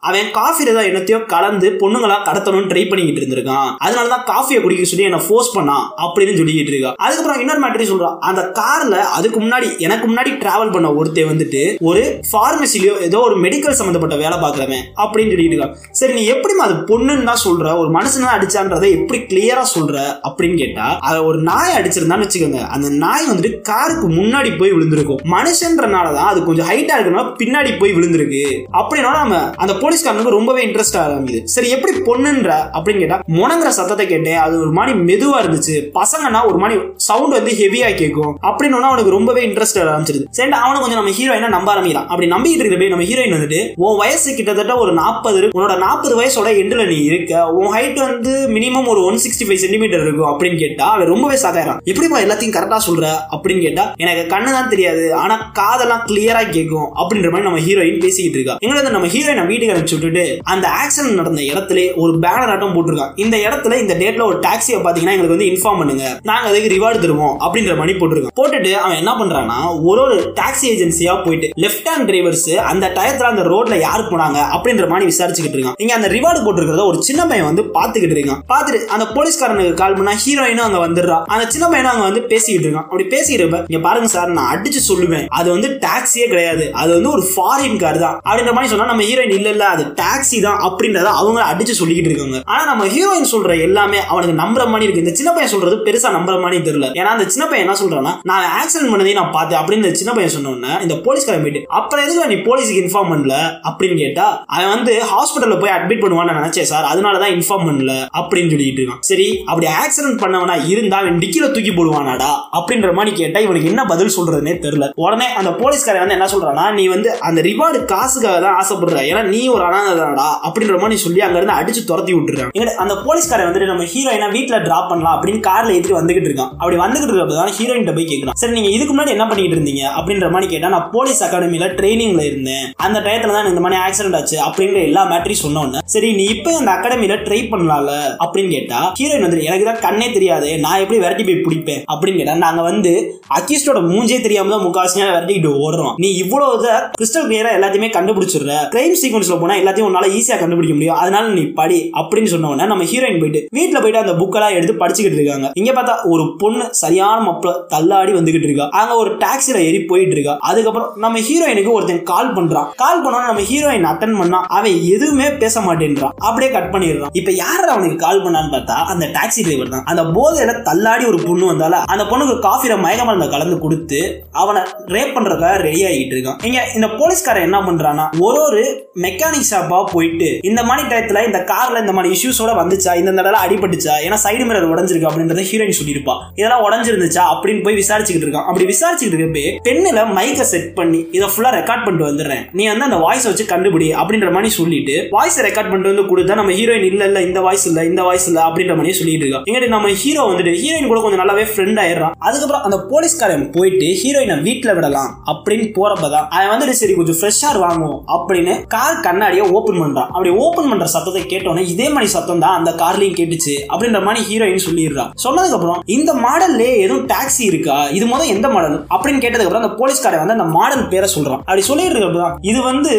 அவன் 0.00 0.30
காஃபி 0.32 0.66
ஏதாவது 0.66 0.90
என்னத்தையோ 0.90 1.26
கலந்து 1.26 1.70
பொண்ணுங்களா 1.80 2.16
கடத்தணும்னு 2.28 2.70
ட்ரை 2.70 2.88
பண்ணிக்கிட்டு 2.88 3.20
இருந்திருக்கான். 3.20 3.70
அதனாலதான் 3.84 4.24
காஃபியை 4.26 4.60
குடிக்க 4.60 4.84
சொல்லி 4.84 5.04
என்ன 5.04 5.18
ஃபோர்ஸ் 5.18 5.58
பண்ணான் 5.58 5.84
அப்படின்னு 6.04 6.36
சொல்லிக்கிட்டு 6.38 6.72
இருக்கா. 6.72 6.94
அதுக்கப்புறம் 6.96 7.40
இன்னொரு 7.40 7.60
மேட்ரி 7.60 7.86
சொல்றான். 7.90 8.18
அந்த 8.18 8.42
கார்ல 8.42 8.98
அதுக்கு 8.98 9.40
முன்னாடி 9.40 9.78
எனக்கு 9.78 10.08
முன்னாடி 10.08 10.30
டிராவல் 10.36 10.72
பண்ண 10.72 10.94
ஒருத்தன் 10.94 11.30
வந்துட்டு 11.30 11.76
ஒரு 11.80 12.20
ஃபார்மசிலயோ 12.32 13.00
ஏதோ 13.00 13.18
ஒரு 13.18 13.40
மெடிக்கல் 13.40 13.78
சம்பந்தப்பட்ட 13.80 14.16
வேலை 14.16 14.38
பார்க்கறவன் 14.38 14.84
அப்படின்னு 14.96 15.30
சொல்லிட்டு 15.30 15.56
இருக்கான். 15.56 15.74
சரி 15.90 16.12
நீ 16.12 16.30
எப்படிமா 16.30 16.64
அது 16.66 16.74
பொண்ணுன்னு 16.74 17.24
தான் 17.24 17.44
சொல்ற? 17.44 17.78
ஒரு 17.78 17.90
மனுஷனா 17.90 18.30
அடிச்சான்றதை 18.36 18.90
எப்படி 18.90 19.20
கிளியரா 19.20 19.64
சொல்ற? 19.78 19.98
அப்படின்னு 20.28 20.56
கேட்டா 20.56 20.98
அதை 21.00 21.20
ஒரு 21.20 21.38
நாய் 21.38 21.82
அடிச்சிருந்தான்னு 21.82 22.26
வச்சுக்கோங்க. 22.26 22.66
அந்த 22.66 22.88
நாய் 22.88 23.28
வந்துட்டு 23.30 23.60
காருக்கு 23.60 24.08
முன்னாடி 24.10 24.58
போய் 24.58 24.72
விழுந்திருக்கும். 24.72 25.22
மனுஷன்றனாலதான் 25.24 26.30
அது 26.32 26.44
கொஞ்சம் 26.44 26.68
ஹைட்டா 26.70 26.96
இருக்கனால 26.98 27.26
பின்னாடி 27.38 27.78
போய் 27.78 27.92
விழுந்திருக்கு. 27.92 28.44
அப்படின்னா 28.72 29.12
நம்ம 29.12 29.54
அந்த 29.54 29.88
போலீஸ்காரனுக்கு 29.90 30.36
ரொம்பவே 30.38 30.66
இன்ட்ரெஸ்ட் 30.66 30.98
ஆரம்பிக்குது 31.02 31.38
சரி 31.54 31.68
எப்படி 31.74 31.92
பொண்ணுன்ற 32.08 32.50
அப்படின்னு 32.76 33.00
கேட்டா 33.02 33.16
முணங்குற 33.38 33.68
சத்தத்தை 33.78 34.06
கேட்டேன். 34.06 34.36
அது 34.42 34.54
ஒரு 34.64 34.72
மாதிரி 34.76 34.92
மெதுவா 35.08 35.38
இருந்துச்சு. 35.42 35.76
பசங்கன்னா 35.96 36.40
ஒரு 36.48 36.58
மாதிரி 36.62 36.80
சவுண்ட் 37.06 37.34
வந்து 37.36 37.52
ஹெவியா 37.60 37.88
கேட்கும் 38.00 38.32
அப்படின்னு 38.48 38.76
அவனுக்கு 38.90 39.14
ரொம்பவே 39.16 39.46
இன்ட்ரெஸ்ட் 39.46 39.78
ஆரம்பிச்சிருது 39.82 40.24
சரி 40.38 40.52
அவனை 40.66 40.78
கொஞ்சம் 40.80 41.00
நம்ம 41.00 41.14
ஹீரோயினா 41.18 41.48
நம்ப 41.56 41.70
ஆரம்பிக்கிறான். 41.72 42.06
அப்படி 42.12 42.28
நம்பிட்டு 42.34 42.62
இருக்கிற 42.62 42.88
நம்ம 42.92 43.06
ஹீரோயின் 43.10 43.34
வந்துட்டு 43.36 43.60
உன் 43.86 43.98
வயசு 44.02 44.34
கிட்டத்தட்ட 44.34 44.76
ஒரு 44.76 44.92
நாற்பது 44.92 45.40
உன்னோட 45.58 45.78
நாற்பது 45.84 46.14
வயசோட 46.20 46.48
எண்டுல 46.62 46.86
நீ 46.92 46.98
இருக்க. 47.10 47.42
உன் 47.58 47.70
ஹைட் 47.76 47.98
வந்து 48.06 48.32
மினிமம் 48.56 48.88
ஒரு 48.92 49.02
ஒன் 49.08 49.20
சிக்ஸ்டி 49.24 49.46
ஃபைவ் 49.48 49.62
சென்டிமீட்டர் 49.64 50.04
இருக்கும். 50.06 50.30
அப்படின்னு 50.32 50.58
கேட்டா 50.58 50.86
அவன் 50.94 51.12
ரொம்பவே 51.14 51.38
சாகாயிரான் 51.44 51.82
எப்படிப்பா 51.92 52.20
எல்லாத்தையும் 52.20 52.54
கரெக்டா 52.58 52.80
சொல்ற? 52.88 53.06
அப்படின்னு 53.34 53.64
கேட்டா 53.66 53.86
எனக்கு 53.96 54.36
கண்ணு 54.36 54.50
தான் 54.58 54.70
தெரியாது. 54.74 55.04
ஆனா 55.24 55.36
காதெல்லாம் 55.60 56.06
கிளியரா 56.06 56.44
கேட்கும் 56.50 56.88
அப்படின்ற 57.00 57.30
மாதிரி 57.34 57.48
நம்ம 57.48 57.62
ஹீரோயின் 57.68 58.00
பேசிக்கிட்டு 58.06 58.38
இருக்கா. 58.40 58.56
எங்களை 58.60 58.96
நம்ம 58.98 59.12
ஹீரோயின் 59.16 59.48
வீட்டுக்கு 59.50 59.78
அனுப்பிச்சு 59.80 59.98
விட்டுட்டு 59.98 60.24
அந்த 60.52 60.66
ஆக்சிடென்ட் 60.82 61.20
நடந்த 61.20 61.42
இடத்துல 61.50 61.80
ஒரு 62.02 62.12
பேனர் 62.24 62.52
ஆட்டம் 62.54 62.74
போட்டிருக்கான் 62.76 63.12
இந்த 63.24 63.36
இடத்துல 63.46 63.78
இந்த 63.82 63.94
டேட்ல 64.02 64.24
ஒரு 64.30 64.38
டாக்ஸியை 64.46 64.78
பாத்தீங்கன்னா 64.86 65.14
எங்களுக்கு 65.16 65.36
வந்து 65.36 65.50
இன்ஃபார்ம் 65.52 65.80
பண்ணுங்க. 65.80 66.04
நாங்க 66.30 66.46
அதுக்கு 66.50 66.72
ரிவார்டு 66.74 67.02
தருவோம் 67.04 67.34
அப்படின்ற 67.44 67.74
மாதிரி 67.80 67.94
போட்டிருக்கோம் 68.00 68.36
போட்டுட்டு 68.40 68.72
அவன் 68.84 68.98
என்ன 69.02 69.12
பண்றான்னா 69.20 69.58
ஒரு 69.90 70.00
ஒரு 70.06 70.16
டாக்ஸி 70.40 70.66
ஏஜென்சியா 70.72 71.14
போயிட்டு 71.24 71.48
லெஃப்ட் 71.64 71.90
ஹேண்ட் 71.90 72.08
டிரைவர்ஸ் 72.10 72.48
அந்த 72.72 72.86
டயத்துல 72.98 73.30
அந்த 73.32 73.44
ரோட்ல 73.52 73.78
யார் 73.86 74.08
போனாங்க 74.12 74.38
அப்படின்ற 74.56 74.86
மாதிரி 74.92 75.08
விசாரிச்சுக்கிட்டு 75.12 75.58
இருக்கான். 75.58 75.78
இங்க 75.84 75.94
அந்த 75.98 76.08
ரிவார்டு 76.16 76.42
போட்டிருக்கிறத 76.46 76.84
ஒரு 76.92 77.00
சின்ன 77.08 77.20
பையன் 77.30 77.48
வந்து 77.50 77.64
பாத்துக்கிட்டு 77.76 78.16
இருக்கான். 78.18 78.42
பாத்துட்டு 78.52 78.80
அந்த 78.96 79.06
போலீஸ்காரனுக்கு 79.16 79.74
கால் 79.82 79.96
பண்ணா 79.98 80.14
ஹீரோயினும் 80.24 80.66
அங்க 80.68 80.80
வந்துடுறா. 80.86 81.18
அந்த 81.34 81.44
சின்ன 81.54 81.66
பையனும் 81.68 81.92
அங்க 81.94 82.04
வந்து 82.08 82.22
பேசிக்கிட்டு 82.32 82.66
இருக்கான். 82.66 82.88
அப்படி 82.90 83.06
பேசிக்கிறப்ப 83.16 83.60
இங்க 83.70 83.80
பாருங்க 83.88 84.10
சார் 84.16 84.36
நான் 84.38 84.50
அடிச்சு 84.54 84.80
சொல்லுவேன். 84.90 85.26
அது 85.40 85.48
வந்து 85.50 85.68
டாக்ஸியே 85.86 86.26
கிடையாது. 86.32 86.64
அது 86.82 86.90
வந்து 86.96 87.10
ஒரு 87.16 87.24
ஃபாரின் 87.32 87.80
கார் 87.84 88.00
தான். 88.06 88.16
அப்படின்ற 88.28 88.52
மாதிரி 88.56 88.72
சொன்னா 88.72 88.88
நம்ம 88.92 89.02
ஹீரோயின் 89.02 89.36
இல்ல 89.38 89.48
இல்ல 89.54 89.64
அது 89.74 89.84
டாக்ஸி 90.02 90.38
தான் 90.46 90.60
அப்படின்றத 90.66 91.08
அவங்க 91.20 91.40
அடிச்சு 91.50 91.74
சொல்லிக்கிட்டு 91.80 92.10
இருக்காங்க. 92.10 92.38
ஆனா 92.44 92.62
நம்ம 92.70 92.86
ஹீரோயின் 92.94 93.30
சொல்ற 93.32 93.60
எல்லாமே 93.68 93.98
அவனுக்கு 94.12 94.34
நம்புற 94.42 94.64
மாதிரி 94.72 94.86
இருக்கு. 94.86 95.04
இந்த 95.04 95.14
சின்ன 95.20 95.32
பையன் 95.32 95.52
சொல்றது 95.54 95.76
பெருசா 95.86 96.10
நம்புற 96.16 96.36
மாதிரி 96.44 96.58
தெரியல. 96.68 96.88
ஏன்னா 97.00 97.12
அந்த 97.16 97.26
சின்ன 97.34 97.44
பையன் 97.50 97.64
என்ன 97.66 97.76
சொல்றான்னா 97.82 98.12
நான் 98.30 98.46
ஆக்சிடென்ட் 98.60 98.92
பண்ணதையும் 98.92 99.20
நான் 99.20 99.36
பார்த்தேன். 99.36 99.60
அப்படின்னு 99.60 99.98
சின்ன 100.02 100.12
பையன் 100.16 100.34
சொன்ன 100.36 100.52
உடனே 100.54 100.72
இந்த 100.82 100.94
போலீஸ்காரன் 101.06 101.44
போயிட்டு 101.44 101.62
அப்புறம் 101.80 102.04
எதுக்கு 102.04 102.30
நீ 102.34 102.38
போலீஸுக்கு 102.48 102.82
இன்ஃபார்ம் 102.84 103.10
பண்ணல? 103.12 103.36
அப்படின்னு 103.68 103.96
கேட்டா 104.04 104.26
அவன் 104.46 104.72
வந்து 104.74 104.92
ஹாஸ்பிட்டல்ல 105.12 105.58
போய் 105.60 105.74
அட்மிட் 105.76 106.02
பண்ணுவான்னு 106.04 106.38
நினைச்சேன் 106.40 106.68
சார் 106.72 106.88
அதனாலதான் 106.92 107.34
இன்ஃபார்ம் 107.36 107.66
பண்ணல. 107.68 107.92
அப்படின்னு 108.20 108.52
சொல்லிட்டு 108.54 108.82
இருக்கான். 108.82 109.02
சரி 109.10 109.28
அப்படி 109.46 109.66
ஆக்சிடென்ட் 109.82 110.20
பண்ணவனா 110.24 110.56
இருந்தா 110.72 110.98
அவன் 111.02 111.20
டிக்கில 111.24 111.46
தூக்கி 111.56 111.70
போடுவானாடா 111.70 112.30
அப்படின்ற 112.58 112.90
மாதிரி 112.98 113.12
கேட்டா 113.16 113.40
இவனுக்கு 113.40 113.68
என்ன 113.68 113.84
பதில் 113.84 114.14
சொல்றதுன்னே 114.16 114.54
தெரியல. 114.66 114.88
உடனே 115.04 115.28
அந்த 115.40 115.52
போலீஸ்காரன் 115.62 116.04
வந்து 116.04 116.16
என்ன 116.18 116.28
சொல்றானா 116.34 116.66
நீ 116.78 116.86
வந்து 116.94 117.10
அந்த 117.28 117.40
ரிவார்டு 117.48 117.78
காசுக்காக 117.92 118.38
தான் 118.40 118.58
ஆசைப்படுற. 118.60 118.98
ஏன்னா 119.10 119.22
நீ 119.34 119.40
ஒரு 119.48 119.59
அனாதடா 119.68 120.28
அப்படின்ற 120.46 120.76
மாதிரி 120.82 120.98
சொல்லி 121.04 121.20
அங்க 121.26 121.38
இருந்து 121.40 121.56
அடிச்சு 121.58 121.82
துரத்தி 121.90 122.12
விட்டுருக்கான் 122.14 122.52
எங்க 122.58 122.74
அந்த 122.84 122.94
போலீஸ்காரை 123.06 123.44
வந்துட்டு 123.48 123.70
நம்ம 123.72 123.86
ஹீரோயினா 123.92 124.28
வீட்டுல 124.36 124.58
டிராப் 124.66 124.88
பண்ணலாம் 124.90 125.16
அப்படின்னு 125.16 125.40
கார்ல 125.48 125.74
ஏற்றி 125.78 125.94
வந்துகிட்டு 125.98 126.28
இருக்கான். 126.30 126.52
அப்படி 126.60 126.76
வந்துகிட்டு 126.82 127.12
இருக்கிறப்பதான் 127.12 127.56
ஹீரோயின் 127.58 127.88
போய் 127.98 128.10
கேட்கலாம் 128.12 128.38
சரி 128.42 128.54
நீங்க 128.56 128.70
இதுக்கு 128.76 128.94
முன்னாடி 128.94 129.14
என்ன 129.16 129.26
பண்ணிட்டு 129.30 129.56
இருந்தீங்க 129.56 129.84
அப்படின்ற 129.98 130.28
மாதிரி 130.34 130.48
கேட்டா 130.52 130.70
நான் 130.74 130.88
போலீஸ் 130.96 131.22
அகாடமியில 131.26 131.68
ட்ரைனிங்ல 131.78 132.22
இருந்தேன். 132.30 132.66
அந்த 132.86 132.98
டயத்துல 133.06 133.34
தான் 133.36 133.50
இந்த 133.52 133.62
மாதிரி 133.64 133.80
ஆக்சிடென்ட் 133.86 134.18
ஆச்சு 134.20 134.38
அப்படின்ற 134.48 134.80
எல்லா 134.88 135.02
மேட்டரையும் 135.12 135.44
சொன்ன 135.44 135.62
உடனே 135.64 135.82
சரி 135.94 136.10
நீ 136.18 136.24
இப்போ 136.34 136.50
அந்த 136.60 136.70
அகாடமியில 136.76 137.16
ட்ரை 137.26 137.40
பண்ணலாம்ல 137.52 137.94
அப்படின்னு 138.24 138.50
கேட்டா 138.56 138.80
ஹீரோயின் 139.00 139.26
வந்து 139.26 139.44
எனக்கு 139.48 139.68
தான் 139.70 139.82
கண்ணே 139.86 140.08
தெரியாது 140.16 140.48
நான் 140.64 140.80
எப்படி 140.82 140.98
விரட்டி 141.04 141.24
போய் 141.28 141.42
பிடிப்பேன்? 141.46 141.82
அப்படின்னு 141.92 142.20
கேட்டா 142.20 142.34
நாங்க 142.46 142.62
வந்து 142.70 142.92
அக்யூஸ்டோட 143.38 143.80
மூஞ்சே 143.90 144.18
தெரியாம 144.26 144.50
தான் 144.54 144.64
முக்காவாசி 144.66 145.00
நேரம் 145.00 145.14
விரட்டிக்கிட்டு 145.16 145.52
ஓடுறோம். 145.66 145.94
நீ 146.04 146.08
இவ்வளவு 146.22 146.68
கிறிஸ்டல் 146.98 147.26
கிளியரா 147.28 147.50
எல்லாத்தையுமே 147.58 147.88
கண்டுபிடிச்சிடுற. 147.96 148.52
கிரைம் 148.74 148.96
சீக்வன்ஸ்ல 149.02 149.36
போன 149.40 149.49
எல்லாத்தையும் 149.58 149.88
உன்னால 149.90 150.08
ஈஸியா 150.16 150.38
கண்டுபிடிக்க 150.38 150.74
முடியும். 150.74 150.96
அதனால 150.96 151.28
நீ 151.28 151.42
படி 151.60 151.90
அப்படின்னு 152.00 152.26
சொன்ன 152.26 152.48
உடனே 152.48 152.68
நம்ம 152.68 152.84
ஹீரோயின் 152.84 153.20
போயிட்டு 153.20 153.40
வீட்டுல 153.58 153.78
போயிட்டு 153.80 153.98
அந்த 153.98 154.12
புக்கெல்லாம் 154.12 154.54
எடுத்து 154.54 154.86
படிச்சுக்கிட்டு 154.86 155.20
இருக்காங்க. 155.20 155.50
இங்க 155.54 155.72
பார்த்தா 155.72 155.94
ஒரு 156.04 156.36
பொண்ணு 156.38 156.64
சரியான 156.70 157.30
மப்பள 157.30 157.52
தள்ளாடி 157.68 158.12
வந்துகிட்டு 158.12 158.48
இருக்கா. 158.48 158.68
அங்க 158.68 158.94
ஒரு 158.94 159.16
டாக்ஸில 159.16 159.56
ஏறி 159.56 159.84
போயிட்டு 159.84 160.14
இருக்கா. 160.14 160.36
அதுக்கப்புறம் 160.40 160.92
நம்ம 160.96 161.18
ஹீரோயினுக்கு 161.18 161.72
ஒருத்தன் 161.72 162.02
கால் 162.02 162.34
பண்றான். 162.34 162.68
கால் 162.76 163.02
பண்ணா 163.02 163.26
நம்ம 163.26 163.40
ஹீரோயின் 163.40 163.88
அட்டன் 163.92 164.18
பண்ணா 164.18 164.44
அவன் 164.48 164.84
எதுவுமே 164.84 165.30
பேச 165.32 165.60
மாட்டேன்றான். 165.60 166.14
அப்படியே 166.16 166.50
கட் 166.52 166.72
பண்ணிடுறான். 166.72 167.12
இப்ப 167.12 167.30
யார் 167.30 167.68
அவனுக்கு 167.68 167.96
கால் 167.96 168.22
பண்ணான்னு 168.24 168.54
பார்த்தா 168.56 168.76
அந்த 168.92 169.06
டாக்ஸி 169.06 169.42
டிரைவர் 169.42 169.68
தான். 169.68 169.84
அந்த 169.84 170.02
போதையில 170.02 170.62
தள்ளாடி 170.62 171.04
ஒரு 171.04 171.18
பொண்ணு 171.26 171.52
வந்தால 171.52 171.70
அந்த 171.70 172.04
பொண்ணுக்கு 172.04 172.36
காஃபில 172.48 172.78
மயக்க 172.78 173.04
மருந்த 173.04 173.28
கலந்து 173.28 173.58
கொடுத்து 173.58 174.24
அவனை 174.32 174.62
ரேப் 174.86 175.14
பண்றதுக்காக 175.14 175.56
ரெடி 175.56 175.82
ஆகிட்டு 175.82 176.14
இருக்கான். 176.16 176.44
இங்க 176.44 176.60
இந்த 176.74 176.86
போலீஸ்காரன் 176.86 177.42
என்ன 177.42 177.58
பண்றான்னா 177.60 178.06
ஒரு 178.18 178.40
ஒரு 178.42 178.62
மெக்கானிக் 178.96 179.39
ஷாப்பா 179.50 179.78
போயிட்டு 179.92 180.28
இந்த 180.50 180.62
மாதிரி 180.68 180.86
டயத்துல 180.92 181.24
இந்த 181.26 181.38
கார்ல 181.52 181.80
இந்த 181.84 181.92
மாதிரி 181.92 182.10
இஷ்யூஸோட 182.16 182.50
வந்துச்சா 182.60 182.92
இந்த 183.00 183.12
தடவை 183.18 183.38
அடிபட்டுச்சா 183.44 183.94
ஏன்னா 184.06 184.18
சைடு 184.24 184.44
மிரர் 184.48 184.70
உடஞ்சிருக்கு 184.72 185.08
அப்படின்றத 185.10 185.44
ஹீரோயின் 185.50 185.78
சொல்லியிருப்பா. 185.80 186.14
இதெல்லாம் 186.34 186.64
உடஞ்சிருந்துச்சா 186.66 187.22
அப்படின்னு 187.32 187.62
போய் 187.66 187.78
விசாரிச்சுக்கிட்டு 187.82 188.26
இருக்கான். 188.26 188.46
அப்படி 188.50 188.66
விசாரிச்சுக்கிட்டு 188.72 189.18
இருக்கப்பே 189.18 189.44
பெண்ணுல 189.68 190.02
மைக்க 190.18 190.46
செட் 190.52 190.74
பண்ணி 190.78 191.00
இதை 191.16 191.28
ஃபுல்லா 191.32 191.50
ரெக்கார்ட் 191.58 191.84
பண்ணிட்டு 191.84 192.08
வந்துடுறேன். 192.10 192.42
நீ 192.52 192.66
வந்து 192.72 192.86
அந்த 192.88 192.98
வாய்ஸ் 193.06 193.26
வச்சு 193.30 193.46
கண்டுபிடி 193.52 193.88
அப்படின்ற 194.00 194.30
மாதிரி 194.36 194.50
சொல்லிட்டு 194.58 194.96
வாய்ஸ் 195.16 195.38
ரெக்கார்ட் 195.48 195.70
பண்ணிட்டு 195.70 195.92
வந்து 195.92 196.06
கொடுத்தா 196.10 196.38
நம்ம 196.40 196.52
ஹீரோயின் 196.52 196.86
இல்ல 196.90 197.04
இல்ல 197.10 197.22
இந்த 197.28 197.40
வாய்ஸ் 197.46 197.66
இல்ல 197.70 197.84
இந்த 197.90 198.02
வாய்ஸ் 198.08 198.26
இல்ல 198.30 198.40
அப்படின்ற 198.48 198.76
மாதிரி 198.80 198.96
சொல்லிட்டு 199.00 199.26
இருக்கா 199.26 199.42
இங்கிட்டு 199.50 199.68
நம்ம 199.74 199.92
ஹீரோ 200.02 200.22
வந்துட்டு 200.30 200.54
ஹீரோயின் 200.62 200.90
கூட 200.92 201.00
கொஞ்சம் 201.06 201.22
நல்லாவே 201.22 201.46
ஃப்ரெண்ட் 201.52 201.80
ஆயிடுறான். 201.84 202.14
அதுக்கப்புறம் 202.18 202.64
அந்த 202.68 202.78
போலீஸ்காரன் 202.90 203.46
போயிட்டு 203.56 203.88
ஹீரோயினை 204.02 204.36
வீட்டுல 204.48 204.74
விடலாம் 204.78 205.10
அப்படின்னு 205.32 205.66
போறப்பதான் 205.78 206.26
அவன் 206.36 206.50
வந்துட்டு 206.52 206.76
சரி 206.80 206.94
கொஞ்சம் 206.98 207.18
ஃப்ரெஷ்ஷா 207.20 207.50
வாங்குவோம் 207.64 208.00
அப்படின்னு 208.16 208.54
கார் 208.74 209.00
கண்ணாடியை 209.30 209.56
ஓப்பன் 209.56 209.80
பண்றான் 209.82 210.08
அப்படி 210.14 210.30
ஓப்பன் 210.44 210.70
பண்ற 210.70 210.86
சத்தத்தை 210.94 211.22
கேட்டோன்னே 211.32 211.62
இதே 211.72 211.86
மாதிரி 211.94 212.08
சத்தம் 212.14 212.42
தான் 212.44 212.56
அந்த 212.58 212.70
கார்லயும் 212.82 213.16
கேட்டுச்சு 213.18 213.54
அப்படின்ற 213.72 213.98
மாதிரி 214.06 214.20
ஹீரோயின் 214.28 214.64
சொல்லிடுறான் 214.66 215.10
சொன்னதுக்கு 215.24 215.56
அப்புறம் 215.58 215.80
இந்த 215.96 216.10
மாடல்ல 216.24 216.62
எதுவும் 216.84 217.06
டாக்ஸி 217.12 217.42
இருக்கா? 217.50 217.76
இது 217.96 218.04
முதல் 218.12 218.32
எந்த 218.34 218.48
மாடல் 218.54 218.76
அப்படின்னு 218.94 219.22
கேட்டதுக்கு 219.24 219.48
அப்புறம் 219.48 219.64
அந்த 219.64 219.74
போலீஸ்காரன் 219.80 220.22
வந்து 220.22 220.36
அந்த 220.36 220.46
மாடல் 220.56 220.84
பேரை 220.92 221.08
சொல்றான். 221.14 221.42
அப்படி 221.46 221.64
சொல்லிட்டு 221.68 221.94
இருக்கப்பதான் 221.94 222.34
இது 222.50 222.60
வந்து 222.70 222.92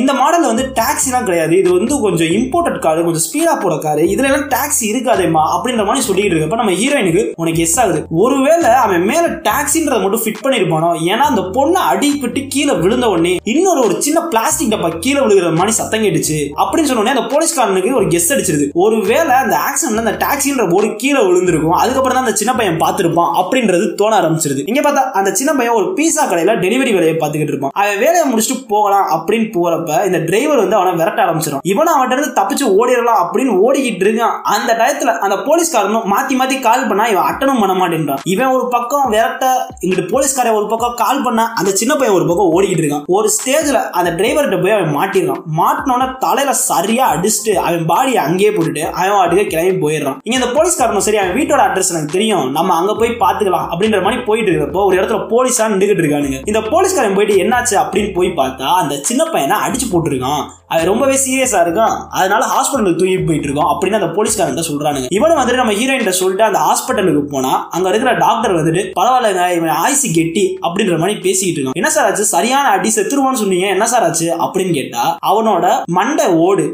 இந்த 0.00 0.12
மாடல் 0.20 0.48
வந்து 0.50 0.64
டாக்ஸிலாம் 0.80 1.28
கிடையாது. 1.28 1.54
இது 1.62 1.70
வந்து 1.78 1.94
கொஞ்சம் 2.06 2.32
இம்போர்ட்டட் 2.38 2.80
காரு 2.86 3.06
கொஞ்சம் 3.08 3.26
ஸ்பீடா 3.28 3.54
போற 3.64 3.76
காரு 3.86 4.04
இதுல 4.14 4.28
எல்லாம் 4.30 4.48
டாக்ஸி 4.56 4.84
இருக்காதேமா 4.92 5.44
அப்படின்ற 5.54 5.84
மாதிரி 5.90 6.04
சொல்லிட்டு 6.08 6.34
இருக்கப்ப 6.34 6.60
நம்ம 6.62 6.76
ஹீரோயினுக்கு 6.82 7.24
உனக்கு 7.44 7.64
எஸ் 7.66 7.78
ஆகுது. 7.84 8.02
ஒருவேளை 8.24 8.70
அவன் 8.84 9.06
மேல 9.12 9.24
டாக்ஸின்றத 9.48 10.00
மட்டும் 10.04 10.24
ஃபிட் 10.24 10.42
பண்ணிருப்பானோ? 10.44 10.90
ஏன்னா 11.12 11.24
அந்த 11.32 11.44
பொண்ணு 11.56 11.80
அடிப்பட்டு 11.92 12.42
கீழே 12.54 12.76
விழுந்த 12.84 13.06
உடனே 13.14 13.34
இன்னொரு 13.54 13.80
ஒரு 13.86 13.94
சின்ன 14.06 14.18
பிளாஸ்டிக் 14.32 14.72
டப்பா 14.74 14.90
கீழே 15.04 15.20
விழுகிற 15.24 15.48
மாதிரி 15.58 15.65
சத்தம் 15.72 16.02
கேட்டுச்சு. 16.02 16.50
அப்படின்னு 16.56 16.90
சொன்னோடனே 16.90 17.14
அந்த 17.14 17.36
போலீஸ்காரனுக்கு 17.36 17.94
ஒரு 17.94 18.06
கெஸ் 18.06 18.30
அடிச்சிருது. 18.30 18.70
ஒருவேளை 18.72 19.34
அந்த 19.34 19.56
ஆக்சிடென்ட்ல 19.56 19.96
அந்த 19.96 20.16
டாக்ஸின்ற 20.26 20.70
போர்டு 20.70 20.96
கீழே 20.96 21.20
விழுந்திருக்கும். 21.20 21.70
அதுக்கப்புறம் 21.70 22.18
தான் 22.18 22.26
அந்த 22.26 22.36
சின்ன 22.36 22.54
பையன் 22.54 22.78
பார்த்திருப்பான் 22.78 23.30
அப்படின்றது 23.40 23.94
தோண 23.94 24.20
ஆரம்பிச்சிருது. 24.20 24.62
இங்க 24.64 24.90
பார்த்தா 24.90 25.10
அந்த 25.10 25.34
சின்ன 25.34 25.54
பையன் 25.54 25.74
ஒரு 25.74 25.92
பீஸா 25.96 26.30
கடையில 26.30 26.54
டெலிவரி 26.64 26.92
வேலையை 26.92 27.14
பார்த்துக்கிட்டு 27.14 27.54
இருப்பான். 27.54 27.70
அவன் 27.74 27.98
வேலையை 27.98 28.32
முடிச்சுட்டு 28.32 28.68
போகலாம் 28.68 29.06
அப்படின்னு 29.12 29.42
போறப்ப 29.42 30.04
இந்த 30.04 30.18
டிரைவர் 30.18 30.56
வந்து 30.56 30.76
அவனை 30.76 30.94
விரட்ட 30.94 31.24
ஆரம்பிச்சிடும். 31.24 31.58
இவன் 31.62 31.86
அவன்கிட்ட 31.86 32.12
இருந்து 32.12 32.40
தப்பிச்சு 32.40 32.64
ஓடிடலாம் 32.78 33.20
அப்படின்னு 33.22 33.54
ஓடிக்கிட்டு 33.66 34.04
இருக்கான். 34.06 34.40
அந்த 34.42 34.72
டயத்துல 34.74 35.18
அந்த 35.18 35.36
போலீஸ்காரனும் 35.36 36.06
மாத்தி 36.12 36.34
மாத்தி 36.40 36.60
கால் 36.60 36.86
பண்ணா 36.86 37.06
இவன் 37.06 37.24
அட்டனும் 37.24 37.60
பண்ண 37.60 37.86
மாட்டேன்றான். 37.86 38.18
இவன் 38.24 38.46
ஒரு 38.46 38.68
பக்கம் 38.68 39.10
விரட்ட 39.10 39.66
இங்கிட்டு 39.80 40.10
போலீஸ்காரன் 40.10 40.52
ஒரு 40.52 40.66
பக்கம் 40.66 40.94
கால் 40.96 41.22
பண்ணா 41.22 41.52
அந்த 41.54 41.70
சின்ன 41.70 41.96
பையன் 41.96 42.16
ஒரு 42.16 42.26
பக்கம் 42.26 42.52
ஓடிக்கிட்டு 42.52 42.82
இருக்கான். 42.84 43.04
ஒரு 43.06 43.30
ஸ்டேஜ்ல 43.36 43.90
அந்த 43.90 44.10
டிரைவர்கிட்ட 44.10 44.62
போய் 44.62 44.70
அவன் 44.70 44.96
மாட்டிடுறான். 44.96 45.42
மாட்டினோன்னா 45.58 46.18
தலையில 46.18 46.52
சரியா 46.52 47.14
அடிச்சுட்டு 47.14 47.54
அவன் 47.54 47.86
பாடியை 47.86 48.20
அங்கேயே 48.26 48.50
போட்டுட்டு 48.50 48.90
அவன் 48.90 49.16
வாட்டுக்கு 49.18 49.46
கிளம்பி 49.46 49.86
போயிடுறான். 49.86 50.16
இங்க 50.22 50.46
இந்த 50.46 50.48
போலீஸ்காரனும் 50.56 51.06
சரி 51.08 51.16
அவன் 51.16 51.36
வீட்டோட 51.36 51.60
அட்ரஸ் 51.66 51.92
எனக்கு 51.94 52.14
தெரியும். 52.16 52.50
நம்ம 52.50 52.74
அங்க 52.74 52.94
போய் 52.94 53.08
பாத்துக்கலாம் 53.08 53.66
அப்படின்ற 53.72 54.02
மாதிரி 54.02 54.22
போயிட்டு 54.22 54.52
இருக்கிறப்போ 54.52 54.84
ஒரு 54.84 54.96
இடத்துல 55.00 55.20
போலீஸா 55.32 55.64
நின்றுகிட்டு 55.72 56.04
இருக்கானுங்க. 56.04 56.40
இந்த 56.46 56.60
போலீஸ்காரன் 56.60 57.14
போயிட்டு 57.14 57.42
என்னாச்சு 57.44 57.74
அப்படின்னு 57.82 58.12
போய் 58.14 58.28
பார்த்தா 58.36 58.68
அந்த 58.82 58.96
சின்ன 59.02 59.24
பையனை 59.24 59.56
அடிச்சு 59.66 59.88
போட்டுருக்கான். 59.92 60.44
அவன் 60.68 60.86
ரொம்பவே 60.86 61.16
சீரியஸா 61.26 61.58
இருக்கான். 61.66 61.96
அதனால 62.10 62.46
ஹாஸ்பிட்டலுக்கு 62.52 63.00
தூக்கி 63.00 63.18
போயிட்டு 63.18 63.48
இருக்கோம் 63.48 63.70
அப்படின்னு 63.72 63.98
அந்த 64.00 64.06
போலீஸ்காரன் 64.06 64.68
சொல்றானுங்க. 64.70 65.06
இவனும் 65.08 65.38
வந்துட்டு 65.38 65.54
நம்ம 65.54 65.72
ஹீரோயின் 65.72 66.08
சொல்லிட்டு 66.08 66.44
அந்த 66.44 66.60
ஹாஸ்பிட்டலுக்கு 66.66 67.22
போனா 67.34 67.68
அங்க 67.70 67.88
இருக்கிற 67.88 68.12
டாக்டர் 68.18 68.54
வந்துட்டு 68.54 68.82
பரவாயில்லங்க 69.00 69.54
இவன் 69.56 69.68
ஆயுசு 69.68 70.10
கெட்டி 70.12 70.58
அப்படின்ற 70.62 70.98
மாதிரி 70.98 71.18
பேசிக்கிட்டு 71.20 71.60
இருக்கான். 71.60 71.72
என்ன 71.72 71.90
சார் 71.90 72.04
ஆச்சு? 72.04 72.24
சரியான 72.24 72.68
அடி 72.68 72.92
செத்துருவான்னு 72.96 73.42
சொன்னீங்க. 73.42 73.66
என்ன 73.66 73.86
சார் 73.86 74.02
ஆச்சு? 74.02 74.36
அப்படின்னு 74.44 74.72
கேட்டா 74.72 75.16
அவனோட 75.46 75.66
மண்டை 75.88 76.26
ஓடு. 76.46 76.64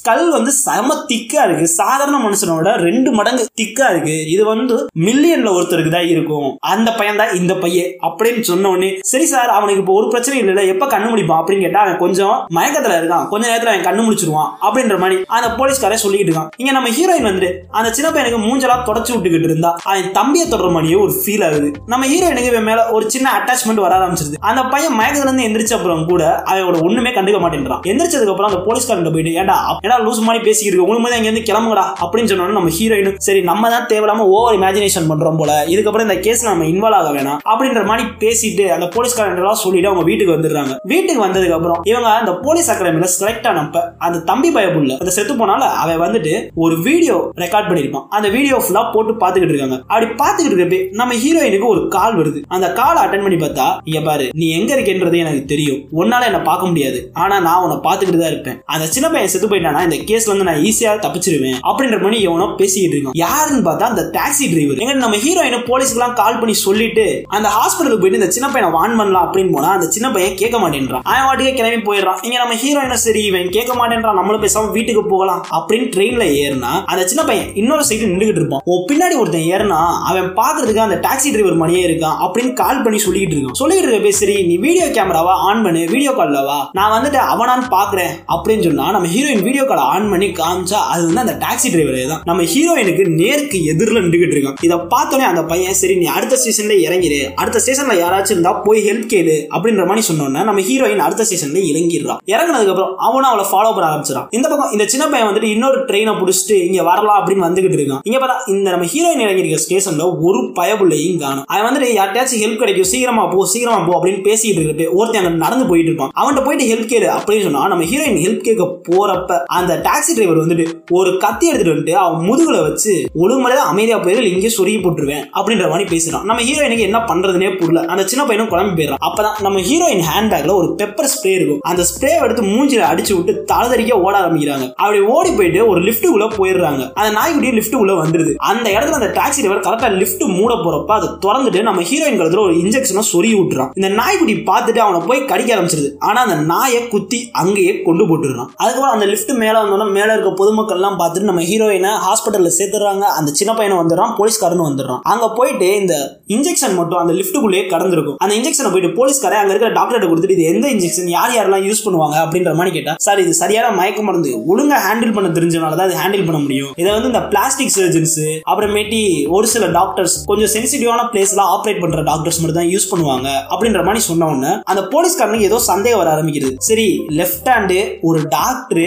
ஸ்கல் 0.00 0.28
வந்து 0.34 0.52
செம 0.64 0.94
திக்கா 1.08 1.40
இருக்கு. 1.46 1.66
சாதாரண 1.78 2.16
மனுஷனோட 2.26 2.68
ரெண்டு 2.86 3.10
மடங்கு 3.18 3.42
திக்கா 3.60 3.86
இருக்கு. 3.92 4.14
இது 4.34 4.42
வந்து 4.50 4.74
மில்லியன்ல 5.06 5.50
ஒருத்தருக்கு 5.56 5.92
தான் 5.94 6.08
இருக்கும். 6.12 6.48
அந்த 6.72 6.88
பையன் 6.98 7.20
தான் 7.20 7.32
இந்த 7.38 7.54
பையன் 7.62 7.90
அப்படின்னு 8.08 8.42
சொன்ன 8.50 8.68
உடனே 8.74 8.90
சரி 9.10 9.26
சார் 9.32 9.50
அவனுக்கு 9.56 9.82
இப்போ 9.82 9.94
ஒரு 10.00 10.06
பிரச்சனையும் 10.12 10.50
இல்லை 10.52 10.64
எப்ப 10.74 10.86
கண்ணு 10.92 11.08
முடிப்பான் 11.12 11.40
அப்படின்னு 11.40 11.64
கேட்டா 11.66 11.82
அவன் 11.84 11.98
கொஞ்சம் 12.04 12.36
மயக்கத்துல 12.58 12.98
இருக்கான். 13.00 13.26
கொஞ்ச 13.32 13.44
நேரத்துல 13.50 13.72
அவன் 13.72 13.86
கண்ணு 13.88 14.04
முடிச்சிருவான் 14.06 14.50
அப்படின்ற 14.66 14.96
மாதிரி 15.02 15.18
அந்த 15.38 15.50
போலீஸ்காரே 15.58 15.98
சொல்லிட்டு 16.04 16.28
இருக்கான். 16.28 16.48
இங்க 16.62 16.72
நம்ம 16.76 16.92
ஹீரோயின் 16.98 17.28
வந்துட்டு 17.30 17.50
அந்த 17.80 17.90
சின்ன 17.98 18.10
பையனுக்கு 18.14 18.40
மூஞ்சலாம் 18.46 18.86
தொடச்சு 18.88 19.12
விட்டுக்கிட்டு 19.14 19.50
இருந்தா 19.50 19.72
அவன் 19.90 20.10
தம்பியை 20.18 20.46
தொடர 20.54 20.70
மாதிரியே 20.76 20.98
ஒரு 21.04 21.14
ஃபீல் 21.20 21.44
ஆகுது 21.48 21.70
நம்ம 21.94 22.06
ஹீரோயினுக்கு 22.12 22.52
இவன் 22.54 22.68
மேல 22.70 22.86
ஒரு 22.96 23.04
சின்ன 23.16 23.28
அட்டாச்மெண்ட் 23.38 23.84
வர 23.86 23.94
ஆரம்பிச்சிருது. 23.98 24.40
அந்த 24.50 24.62
பையன் 24.74 24.98
மயக்கத்துல 25.00 25.28
இருந்து 25.28 25.46
எந்திரிச்ச 25.48 25.74
அப்புறம் 25.78 26.06
கூட 26.12 26.24
அவனோட 26.50 26.78
ஒண்ணுமே 26.88 27.12
கண்டுக்க 27.18 27.40
மாட்டேன்றான். 27.44 27.84
எந்திரிச்சதுக்கு 27.92 28.34
அப்புறம் 28.34 28.50
அந்த 28.52 28.62
போலீஸ்காரன் 28.68 29.14
போயிட்டு 29.16 29.36
ஏன்டா 29.40 29.58
ஏன்னா 29.90 29.98
லூஸ் 30.06 30.18
மாதிரி 30.26 30.40
பேசிக்கிட்டு 30.46 30.72
இருக்கு? 30.72 30.84
உங்களுக்கு 30.86 31.04
மாதிரி 31.04 31.18
அங்கேருந்து 31.18 31.44
கிளம்புங்கடா 31.48 31.84
அப்படின்னு 32.02 32.30
சொன்னோன்னு 32.30 32.56
நம்ம 32.56 32.72
ஹீரோயினும் 32.78 33.16
சரி 33.26 33.40
நம்ம 33.50 33.70
தான் 33.74 33.86
தேவையில்லாம 33.92 34.26
ஓவர் 34.34 34.56
இமேஜினேஷன் 34.58 35.08
பண்றோம் 35.10 35.38
போல. 35.40 35.52
இதுக்கப்புறம் 35.72 36.06
இந்த 36.08 36.16
கேஸ் 36.26 36.42
நம்ம 36.48 36.66
இன்வால்வ் 36.72 36.98
ஆக 36.98 37.10
வேணாம் 37.16 37.40
அப்படின்ற 37.52 37.80
மாதிரி 37.90 38.04
பேசிட்டு 38.22 38.64
அந்த 38.76 38.86
போலீஸ் 38.94 39.16
எல்லாம் 39.20 39.60
சொல்லிட்டு 39.62 39.90
அவங்க 39.90 40.04
வீட்டுக்கு 40.10 40.34
வந்துடுறாங்க. 40.36 40.74
வீட்டுக்கு 40.92 41.24
வந்ததுக்கு 41.26 41.56
அப்புறம் 41.58 41.80
இவங்க 41.90 42.08
அந்த 42.20 42.34
போலீஸ் 42.44 42.70
அகாடமியில 42.74 43.08
செலக்ட் 43.16 43.48
ஆனப்ப 43.52 43.82
அந்த 44.06 44.20
தம்பி 44.30 44.50
பயபுள்ள 44.56 44.92
அந்த 45.02 45.14
செத்து 45.16 45.34
போனால 45.40 45.62
அவன் 45.82 46.02
வந்துட்டு 46.04 46.34
ஒரு 46.64 46.76
வீடியோ 46.88 47.16
ரெக்கார்ட் 47.44 47.68
பண்ணிருப்பான் 47.70 48.06
அந்த 48.18 48.28
வீடியோ 48.36 48.58
ஃபுல்லா 48.64 48.84
போட்டு 48.94 49.14
பாத்துக்கிட்டு 49.24 49.54
இருக்காங்க. 49.54 49.78
அப்படி 49.90 50.08
பாத்துக்கிட்டு 50.22 50.54
இருக்கப்ப 50.54 50.80
நம்ம 51.00 51.18
ஹீரோயினுக்கு 51.24 51.68
ஒரு 51.74 51.82
கால் 51.96 52.16
வருது. 52.20 52.42
அந்த 52.56 52.66
கால் 52.80 53.02
அட்டன் 53.04 53.26
பண்ணி 53.26 53.40
பார்த்தா 53.44 53.66
இங்க 53.90 54.02
பாரு 54.08 54.28
நீ 54.40 54.48
எங்க 54.58 54.70
இருக்கேன்றது 54.76 55.22
எனக்கு 55.24 55.44
தெரியும். 55.54 55.82
உன்னால 56.00 56.28
என்ன 56.30 56.42
பார்க்க 56.50 56.70
முடியாது. 56.72 57.00
ஆனா 57.24 57.36
நான் 57.48 57.62
உன்னை 57.66 57.78
பாத்துக்கிட்டு 57.88 58.22
தான் 58.22 58.32
இருப்பேன். 58.34 58.58
அந்த 58.74 58.86
சின்ன 58.94 59.06
பையன் 59.12 59.32
செத்து 59.32 59.48
போயிட்டானா? 59.50 59.79
இந்த 59.86 59.96
கேஸ்ல 60.08 60.30
இருந்து 60.30 60.48
நான் 60.50 60.62
ஈஸியா 60.68 60.92
தப்பிச்சிருவேன் 61.04 61.58
அப்படின்ற 61.70 61.98
மாதிரி 62.04 62.18
எவனோ 62.28 62.46
பேசிக்கிட்டு 62.60 62.96
இருக்கான். 62.96 63.16
யாருன்னு 63.24 63.62
பார்த்தா 63.68 63.90
அந்த 63.92 64.04
டாக்ஸி 64.16 64.46
டிரைவர் 64.52 64.80
எங்க 64.84 64.94
நம்ம 65.04 65.18
ஹீரோயினை 65.24 65.60
போலீஸ்க்குலாம் 65.70 66.16
கால் 66.20 66.38
பண்ணி 66.40 66.54
சொல்லிட்டு 66.66 67.06
அந்த 67.36 67.48
ஹாஸ்பிட்டலுக்கு 67.56 68.02
போயிட்டு 68.02 68.20
இந்த 68.20 68.30
சின்ன 68.36 68.48
பையனை 68.54 68.70
வான் 68.78 68.96
பண்ணலாம் 69.00 69.26
அப்படின்னு 69.26 69.54
போனா 69.56 69.70
அந்த 69.76 69.88
சின்ன 69.96 70.10
பையன் 70.16 70.38
கேட்க 70.42 70.56
மாட்டேன்றான். 70.62 71.04
அவன் 71.10 71.26
வாட்டுக்கே 71.28 71.54
கிளம்பி 71.58 71.80
போயிடுறான். 71.88 72.20
இங்க 72.26 72.36
நம்ம 72.42 72.56
ஹீரோயினும் 72.64 73.02
சரி 73.06 73.22
இவன் 73.30 73.54
கேட்க 73.56 73.72
மாட்டேன்றான் 73.80 74.18
நம்மளும் 74.20 74.44
பேசாம 74.46 74.70
வீட்டுக்கு 74.76 75.04
போகலாம் 75.12 75.42
அப்படின்னு 75.58 75.88
ட்ரெயின்ல 75.96 76.26
ஏறினா 76.42 76.72
அந்த 76.92 77.02
சின்ன 77.10 77.22
பையன் 77.30 77.48
இன்னொரு 77.62 77.84
சைடு 77.90 78.10
நின்றுகிட்டு 78.12 78.40
இருப்பான். 78.42 78.64
ஓ 78.70 78.78
பின்னாடி 78.90 79.16
ஒருத்தன் 79.22 79.48
ஏறினா 79.54 79.80
அவன் 80.10 80.28
பாக்குறதுக்கு 80.40 80.84
அந்த 80.86 80.98
டாக்ஸி 81.06 81.30
டிரைவர் 81.34 81.60
மணியே 81.62 81.82
இருக்கான் 81.88 82.18
அப்படின்னு 82.24 82.52
கால் 82.62 82.82
பண்ணி 82.84 82.98
சொல்லிட்டு 83.06 83.36
இருக்கான். 83.36 83.58
சொல்லிட்டு 83.62 83.88
இருக்க 83.88 84.12
சரி 84.20 84.36
நீ 84.50 84.56
வீடியோ 84.66 84.86
கேமராவா 84.96 85.34
ஆன் 85.48 85.62
பண்ணு 85.66 85.82
வீடியோ 85.94 86.12
கால்ல 86.18 86.38
வா. 86.48 86.58
நான் 86.78 86.94
வந்துட்டு 86.96 87.18
அவனான்னு 87.32 87.66
பாக்குறேன் 87.76 88.12
அப்படின்னு 88.34 88.66
சொன்னா 88.68 88.86
நம்ம 88.96 89.08
ஹீரோயின் 89.14 89.44
வீடியோ 89.48 89.64
கால் 89.70 89.82
ஆன் 89.94 90.08
பண்ணி 90.12 90.28
காமிச்சா 90.40 90.80
அது 90.92 91.02
வந்து 91.08 91.22
அந்த 91.24 91.34
டாக்ஸி 91.44 91.68
டிரைவரே 91.72 92.04
தான். 92.12 92.22
நம்ம 92.24 92.46
ஹீரோயினுக்கு 92.52 93.04
நேருக்கு 93.20 93.58
எதிரில் 93.72 94.02
நின்றுகிட்டு 94.04 94.36
இருக்கான். 94.36 94.58
இதை 94.66 94.76
பார்த்தோன்னே 94.94 95.26
அந்த 95.32 95.42
பையன் 95.52 95.78
சரி 95.80 95.96
நீ 96.02 96.06
அடுத்த 96.16 96.38
ஸ்டேஷன்ல 96.42 96.76
இறங்கிடு 96.86 97.18
அடுத்த 97.34 97.58
ஸ்டேஷன்ல 97.64 97.96
யாராச்சும் 98.02 98.34
இருந்தா 98.36 98.52
போய் 98.66 98.80
ஹெல்ப் 98.88 99.08
கேளு. 99.12 99.36
அப்படின்ற 99.56 99.84
மாதிரி 99.90 100.02
சொன்னோன்னா 100.10 100.42
நம்ம 100.48 100.60
ஹீரோயின் 100.68 101.04
அடுத்த 101.06 101.26
ஸ்டேஷன்ல 101.28 101.60
இறங்கிடுறான். 101.70 102.20
இறங்கினதுக்கு 102.34 102.74
அப்புறம் 102.74 102.94
அவனும் 103.08 103.30
அவளை 103.30 103.44
ஃபாலோ 103.50 103.70
பண்ண 103.76 103.86
ஆரம்பிச்சிடான் 103.90 104.26
இந்த 104.38 104.46
பக்கம் 104.48 104.72
இந்த 104.72 104.84
சின்ன 104.94 105.04
பையன் 105.08 105.28
வந்துட்டு 105.28 105.50
இன்னொரு 105.54 105.78
ட்ரெயினை 105.90 106.14
பிடிச்சிட்டு 106.20 106.56
இங்க 106.68 106.82
வரலாம் 106.90 107.18
அப்படின்னு 107.20 107.46
வந்துகிட்டு 107.48 107.78
இருக்கான். 107.80 108.02
இங்க 108.08 108.18
பார்த்தா 108.22 108.36
இந்த 108.54 108.70
நம்ம 108.70 108.86
ஹீரோயின் 108.94 109.24
இறங்கியிருக்க 109.26 109.60
ஸ்டேஷன்ல 109.66 110.06
ஒரு 110.28 110.40
பயபுள்ளையும் 110.58 111.20
காணும். 111.24 111.44
அவன் 111.46 111.66
வந்துட்டு 111.68 111.88
யார்ட்டாச்சும் 112.00 112.42
ஹெல்ப் 112.44 112.62
கிடைக்கும் 112.62 112.90
சீக்கிரமா 112.92 113.26
போ 113.26 113.46
சீக்கிரமா 113.46 113.80
போ 113.88 113.94
அப்படின்னு 113.98 114.22
பேசிட்டு 114.28 114.60
இருக்கப்ப 114.60 114.88
ஒருத்தன் 115.00 115.24
அங்க 115.24 115.36
நடந்து 115.44 115.66
போயிட்டு 115.66 115.90
இருப்பான். 115.90 116.12
அவன்கிட்ட 116.20 116.44
போயிட்டு 116.44 116.68
ஹெல்ப் 116.70 116.90
கேளு 116.92 117.08
அப்படின்னு 117.18 117.46
சொன்னா 117.46 117.62
நம்ம 117.72 117.84
ஹீரோயின் 117.90 118.20
ஹெல்ப் 118.24 118.46
கேட்க 118.48 118.64
போறப்ப 118.88 119.38
அந்த 119.60 119.74
டாக்ஸி 119.86 120.14
டிரைவர் 120.16 120.42
வந்துட்டு 120.42 120.66
ஒரு 120.90 121.10
கத்தி 121.18 121.46
எடுத்துட்டு 121.48 121.74
வந்துட்டு 121.74 121.96
அவன் 122.04 122.26
முதுகுல 122.28 122.58
வச்சு 122.66 122.92
ஒழுங்குமலை 123.14 123.58
அமைதியா 123.70 123.98
போயிரு 124.04 124.28
இங்கே 124.34 124.50
சொருகி 124.58 124.78
போட்டுருவேன் 124.82 125.24
அப்படின்ற 125.38 125.66
மாதிரி 125.72 125.86
பேசுறான் 125.92 126.26
நம்ம 126.30 126.42
ஹீரோயினுக்கு 126.42 126.86
என்ன 126.88 126.98
பண்றதுனே 127.10 127.48
புரியல. 127.58 127.86
அந்த 127.92 128.02
சின்ன 128.06 128.22
பையனும் 128.26 128.50
குழம்பு 128.52 128.74
போயிடறான். 128.76 129.02
அப்பதான் 129.08 129.40
நம்ம 129.46 129.60
ஹீரோயின் 129.60 130.04
ஹேண்ட்பேக்ல 130.10 130.54
ஒரு 130.54 130.68
பெப்பர் 130.82 131.10
ஸ்ப்ரே 131.14 131.32
இருக்கும். 131.38 131.60
அந்த 131.70 131.82
ஸ்ப்ரே 131.90 132.10
எடுத்து 132.24 132.42
மூஞ்சில 132.42 132.82
அடிச்சு 132.90 133.12
விட்டு 133.18 133.32
தலதறிக்க 133.52 133.92
ஓட 134.06 134.14
ஆரம்பிக்கிறாங்க. 134.20 134.66
அப்படி 134.82 135.00
ஓடி 135.14 135.30
போயிட்டு 135.30 135.60
ஒரு 135.66 135.80
லிஃப்ட்டுக்குள்ள 135.80 136.28
போயிடுறாங்க. 136.38 136.82
அந்த 137.00 137.10
நாய்க்குட்டியும் 137.18 137.58
லிஃப்ட் 137.58 137.78
உள்ள 137.82 137.92
வந்துருது. 138.02 138.34
அந்த 138.50 138.66
இடத்துல 138.70 138.98
அந்த 139.00 139.10
டாக்ஸி 139.18 139.40
டிரைவர் 139.42 139.64
கரெக்டா 139.68 139.90
லிஃப்ட் 139.96 140.24
மூட 140.38 140.54
போறப்ப 140.64 140.92
அதை 140.98 141.08
திறந்துட்டு 141.26 141.62
நம்ம 141.68 141.82
ஹீரோயின் 141.90 142.20
கழுத்துல 142.20 142.44
ஒரு 142.46 142.56
இன்ஜெக்ஷனை 142.64 143.04
சொருகி 143.12 143.36
விட்டுறான். 143.40 143.70
இந்த 143.74 143.88
நாய்க்குட்டி 144.00 144.36
பார்த்துட்டு 144.50 144.82
அவனை 144.86 145.00
போய் 145.06 145.24
கடிக்க 145.24 145.50
ஆரம்பிச்சிருது. 145.56 145.90
ஆனா 145.98 146.20
அந்த 146.26 146.38
நாயை 146.52 146.80
குத்தி 146.88 147.20
அங்கேயே 147.42 147.74
கொண்டு 147.82 148.04
போட்டுறான் 148.04 148.50
அதுக்கப்புறம் 148.56 148.96
அந்த 148.96 149.06
லிஃப்ட் 149.06 149.32
மேல 149.42 149.49
மேலே 149.50 149.60
வந்தோம்னா 149.62 149.86
மேலே 149.98 150.10
இருக்க 150.14 150.30
பொதுமக்கள்லாம் 150.40 150.96
பார்த்துட்டு 151.00 151.28
நம்ம 151.30 151.42
ஹீரோயினை 151.50 151.92
ஹாஸ்பிட்டலில் 152.06 152.54
சேர்த்துறாங்க 152.58 153.04
அந்த 153.18 153.30
சின்ன 153.38 153.52
பையனை 153.58 153.76
வந்துடுறான் 153.80 154.12
போலீஸ்காரன் 154.18 154.64
வந்துடுறான். 154.66 155.00
அங்கே 155.12 155.28
போயிட்டு 155.38 155.68
இந்த 155.80 155.94
இன்ஜெக்ஷன் 156.34 156.74
மட்டும் 156.80 157.00
அந்த 157.02 157.12
லிஃப்ட்டுக்குள்ளேயே 157.18 157.64
கடந்திருக்கும். 157.72 158.18
அந்த 158.24 158.32
இன்ஜெக்ஷனை 158.38 158.70
போயிட்டு 158.72 158.90
போலீஸ்காரன் 158.98 159.40
அங்கே 159.40 159.52
இருக்கிற 159.54 159.70
டாக்டர்கிட்ட 159.78 160.10
கொடுத்துட்டு 160.10 160.36
இது 160.36 160.46
எந்த 160.52 160.66
இன்ஜெக்ஷன் 160.74 161.08
யார் 161.16 161.34
யாரெல்லாம் 161.36 161.64
யூஸ் 161.68 161.82
பண்ணுவாங்க? 161.86 162.16
அப்படின்ற 162.24 162.52
மாதிரி 162.58 162.74
கேட்டா 162.76 162.94
சார் 163.06 163.22
இது 163.24 163.32
சரியான 163.42 163.70
மயக்க 163.80 164.02
மருந்து. 164.08 164.32
ஒழுங்காக 164.52 164.80
ஹேண்டில் 164.86 165.14
பண்ண 165.16 165.30
தெரிஞ்சனால 165.38 165.78
தான் 165.80 165.88
இது 165.90 165.98
ஹேண்டில் 166.02 166.26
பண்ண 166.28 166.40
முடியும். 166.44 166.72
இதை 166.82 166.90
வந்து 166.96 167.10
இந்த 167.12 167.22
பிளாஸ்டிக் 167.32 167.74
சர்ஜன்ஸ் 167.78 168.18
அப்புறமேட்டி 168.50 169.02
ஒரு 169.38 169.48
சில 169.54 169.66
டாக்டர்ஸ் 169.78 170.16
கொஞ்சம் 170.30 170.52
சென்சிட்டிவான 170.56 171.08
பிளேஸ்ல 171.14 171.44
ஆப்ரேட் 171.56 171.82
பண்ற 171.84 172.04
டாக்டர்ஸ் 172.10 172.40
மட்டும் 172.42 172.60
தான் 172.60 172.70
யூஸ் 172.74 172.90
பண்ணுவாங்க. 172.92 173.28
அப்படின்ற 173.52 173.82
மாதிரி 173.88 174.04
சொன்ன 174.10 174.30
உடனே 174.32 174.54
அந்த 174.72 174.84
போலீஸ்காரனுக்கு 174.94 175.50
ஏதோ 175.50 175.60
சந்தேகம் 175.72 176.02
வர 176.04 176.10
ஆரம்பிக்கிறது 176.16 176.54
சரி 176.70 176.88
லெஃப்ட் 177.20 177.50
ஹேண்டு 177.54 177.80
ஒரு 178.08 178.20
டாக்டர் 178.36 178.84